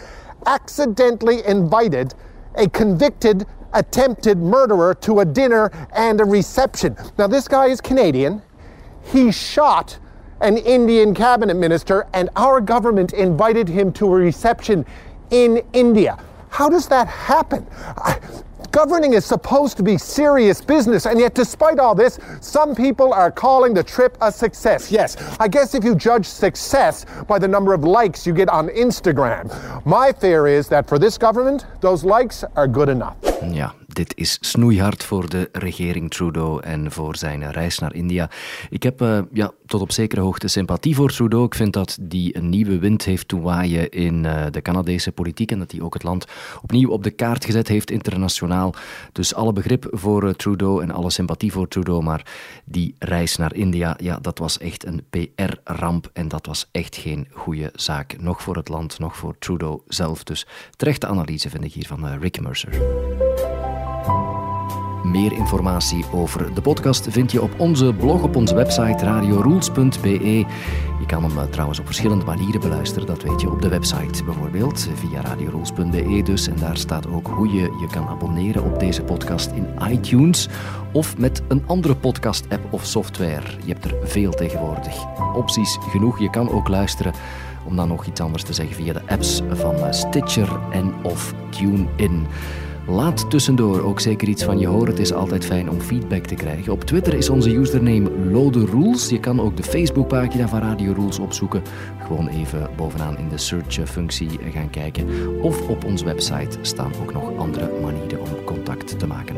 accidentally 0.46 1.46
invited 1.46 2.14
a 2.56 2.68
convicted 2.70 3.46
attempted 3.76 4.40
murderer 4.40 4.96
to 4.96 5.20
a 5.20 5.26
dinner 5.26 5.70
and 5.94 6.20
a 6.20 6.26
reception. 6.26 6.96
Now, 7.18 7.28
this 7.28 7.48
guy 7.48 7.68
is 7.68 7.80
Canadian. 7.82 8.42
He 9.04 9.32
shot 9.32 10.00
an 10.42 10.58
Indian 10.58 11.14
cabinet 11.14 11.56
minister, 11.56 12.08
and 12.14 12.30
our 12.36 12.60
government 12.60 13.14
invited 13.14 13.68
him 13.70 13.92
to 13.94 14.06
a 14.08 14.18
reception 14.18 14.86
in 15.30 15.64
India. 15.74 16.18
How 16.50 16.70
does 16.70 16.88
that 16.88 17.08
happen? 17.08 17.68
I, 17.98 18.20
governing 18.68 19.14
is 19.14 19.26
supposed 19.26 19.78
to 19.78 19.84
be 19.84 19.98
serious 19.98 20.62
business, 20.62 21.06
and 21.06 21.20
yet, 21.20 21.34
despite 21.34 21.80
all 21.80 21.96
this, 21.96 22.20
some 22.42 22.76
people 22.76 23.14
are 23.14 23.32
calling 23.32 23.74
the 23.74 23.84
trip 23.84 24.18
a 24.22 24.32
success. 24.32 24.92
Yes, 24.92 25.18
I 25.40 25.48
guess 25.48 25.76
if 25.76 25.84
you 25.84 25.96
judge 25.96 26.26
success 26.26 27.06
by 27.28 27.40
the 27.40 27.48
number 27.48 27.74
of 27.74 27.84
likes 27.84 28.26
you 28.28 28.34
get 28.34 28.50
on 28.50 28.70
Instagram, 28.70 29.50
my 29.86 30.12
fear 30.12 30.48
is 30.48 30.68
that 30.70 30.88
for 30.88 31.00
this 31.00 31.18
government, 31.18 31.66
those 31.82 32.04
likes 32.04 32.44
are 32.56 32.68
good 32.68 32.90
enough. 32.90 33.18
Ja, 33.52 33.72
dit 33.96 34.14
is 34.16 34.38
snoeihard 34.42 35.04
voor 35.04 35.30
de 35.30 35.50
regering 35.52 36.12
Trudeau 36.12 36.62
en 36.62 36.92
voor 36.92 37.16
zijn 37.16 37.52
reis 37.52 37.80
naar 37.80 37.94
India. 37.94 38.30
Ik 38.70 38.84
heb 38.84 39.02
uh, 39.02 39.20
ja, 39.32 39.52
tot 39.66 39.82
op 39.82 39.92
zekere 39.92 40.22
hoogte 40.22 40.48
sympathie 40.48 40.96
voor 40.96 41.12
Trudeau. 41.12 41.46
Ik 41.46 41.56
vind 41.56 41.74
dat 41.74 41.98
die 42.02 42.38
een 42.38 42.50
nieuwe 42.50 42.80
wind 42.80 43.06
heeft 43.06 43.28
toewaaien 43.28 43.90
in 43.90 44.24
uh, 44.24 44.46
de 44.52 44.62
Canadese 44.62 45.12
politiek 45.12 45.52
en 45.52 45.60
dat 45.60 45.72
hij 45.72 45.82
ook 45.82 45.94
het 45.94 46.04
land 46.04 46.26
opnieuw 46.62 46.90
op 46.90 47.04
de 47.04 47.12
kaart 47.12 47.46
gezet 47.46 47.68
heeft 47.68 47.92
internationaal. 47.92 48.74
Dus 49.12 49.34
alle 49.34 49.54
begrip 49.54 49.88
voor 49.92 50.24
uh, 50.24 50.30
Trudeau 50.30 50.84
en 50.84 50.92
alle 50.92 51.10
sympathie 51.10 51.52
voor 51.52 51.68
Trudeau, 51.68 52.04
maar 52.04 52.26
die 52.66 52.96
reis 53.00 53.36
naar 53.36 53.54
India, 53.54 53.98
ja, 54.02 54.20
dat 54.20 54.38
was 54.38 54.58
echt 54.58 54.86
een 54.86 55.04
PR-ramp 55.10 56.10
en 56.14 56.28
dat 56.28 56.46
was 56.46 56.70
echt 56.72 56.96
geen 56.96 57.28
goede 57.32 57.72
zaak. 57.76 58.22
Nog 58.22 58.42
voor 58.42 58.56
het 58.56 58.70
land, 58.70 59.00
nog 59.00 59.18
voor 59.18 59.36
Trudeau 59.40 59.82
zelf. 59.88 60.24
Dus 60.24 60.46
terechte 60.76 61.08
analyse 61.08 61.50
vind 61.50 61.64
ik 61.64 61.74
hier 61.74 61.88
van 61.88 62.18
Rick 62.20 62.42
Mercer. 62.42 63.55
Meer 65.06 65.34
informatie 65.34 66.06
over 66.12 66.54
de 66.54 66.62
podcast 66.62 67.08
vind 67.10 67.32
je 67.32 67.42
op 67.42 67.60
onze 67.60 67.94
blog 67.94 68.24
op 68.24 68.36
onze 68.36 68.56
website 68.56 69.06
radiorules.be. 69.06 70.46
Je 71.00 71.06
kan 71.08 71.24
hem 71.24 71.50
trouwens 71.50 71.80
op 71.80 71.86
verschillende 71.86 72.26
manieren 72.26 72.62
beluisteren, 72.62 73.08
dat 73.08 73.24
weet 73.24 73.42
je 73.42 73.50
op 73.50 73.62
de 73.62 73.68
website 73.68 74.24
bijvoorbeeld, 74.24 74.90
via 74.94 75.22
radiorules.be 75.22 76.22
dus. 76.24 76.48
En 76.48 76.56
daar 76.56 76.78
staat 76.78 77.08
ook 77.08 77.28
hoe 77.28 77.48
je 77.48 77.62
je 77.62 77.88
kan 77.92 78.08
abonneren 78.08 78.64
op 78.64 78.80
deze 78.80 79.04
podcast 79.04 79.52
in 79.52 79.68
iTunes 79.90 80.48
of 80.92 81.18
met 81.18 81.42
een 81.48 81.64
andere 81.66 81.96
podcast-app 81.96 82.74
of 82.74 82.86
software. 82.86 83.48
Je 83.66 83.74
hebt 83.74 83.86
er 83.86 83.96
veel 84.04 84.32
tegenwoordig. 84.32 85.06
Opties 85.36 85.78
genoeg, 85.90 86.20
je 86.20 86.30
kan 86.30 86.50
ook 86.50 86.68
luisteren 86.68 87.14
om 87.66 87.76
dan 87.76 87.88
nog 87.88 88.06
iets 88.06 88.22
anders 88.22 88.44
te 88.44 88.54
zeggen 88.54 88.76
via 88.76 88.94
de 88.94 89.02
apps 89.08 89.42
van 89.50 89.94
Stitcher 89.94 90.60
en 90.72 90.94
of 91.04 91.34
TuneIn. 91.50 92.28
Laat 92.88 93.30
tussendoor 93.30 93.82
ook 93.82 94.00
zeker 94.00 94.28
iets 94.28 94.44
van 94.44 94.60
je 94.60 94.68
horen. 94.68 94.88
Het 94.88 95.00
is 95.00 95.14
altijd 95.14 95.46
fijn 95.46 95.70
om 95.70 95.82
feedback 95.82 96.26
te 96.26 96.36
krijgen. 96.36 96.74
Op 96.74 96.84
Twitter 96.84 97.14
is 97.14 97.30
onze 97.30 97.56
username 97.56 98.10
Lode 98.32 98.66
Rules. 98.66 99.10
Je 99.10 99.20
kan 99.20 99.42
ook 99.42 99.58
de 99.58 99.64
Facebookpagina 99.64 100.48
van 100.48 100.60
Radio 100.60 100.94
Rules 100.94 101.20
opzoeken. 101.20 101.62
Gewoon 102.08 102.28
even 102.28 102.70
bovenaan 102.76 103.18
in 103.18 103.30
de 103.30 103.38
search-functie 103.38 104.30
gaan 104.52 104.70
kijken. 104.70 105.08
Of 105.42 105.70
op 105.70 105.86
onze 105.86 106.06
website 106.06 106.58
staan 106.62 106.92
ook 107.02 107.14
nog 107.14 107.38
andere 107.38 107.72
manieren 107.82 108.22
om 108.22 108.44
contact 108.44 109.00
te 109.00 109.08
maken. 109.08 109.36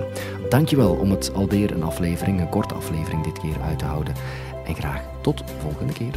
Dankjewel 0.49 0.93
om 0.93 1.11
het 1.11 1.33
alweer 1.33 1.71
een 1.71 1.83
aflevering, 1.83 2.39
een 2.39 2.49
korte 2.49 2.73
aflevering 2.73 3.23
dit 3.23 3.39
keer 3.39 3.61
uit 3.61 3.79
te 3.79 3.85
houden. 3.85 4.13
En 4.65 4.75
graag 4.75 5.01
tot 5.21 5.43
volgende 5.61 5.93
keer. 5.93 6.13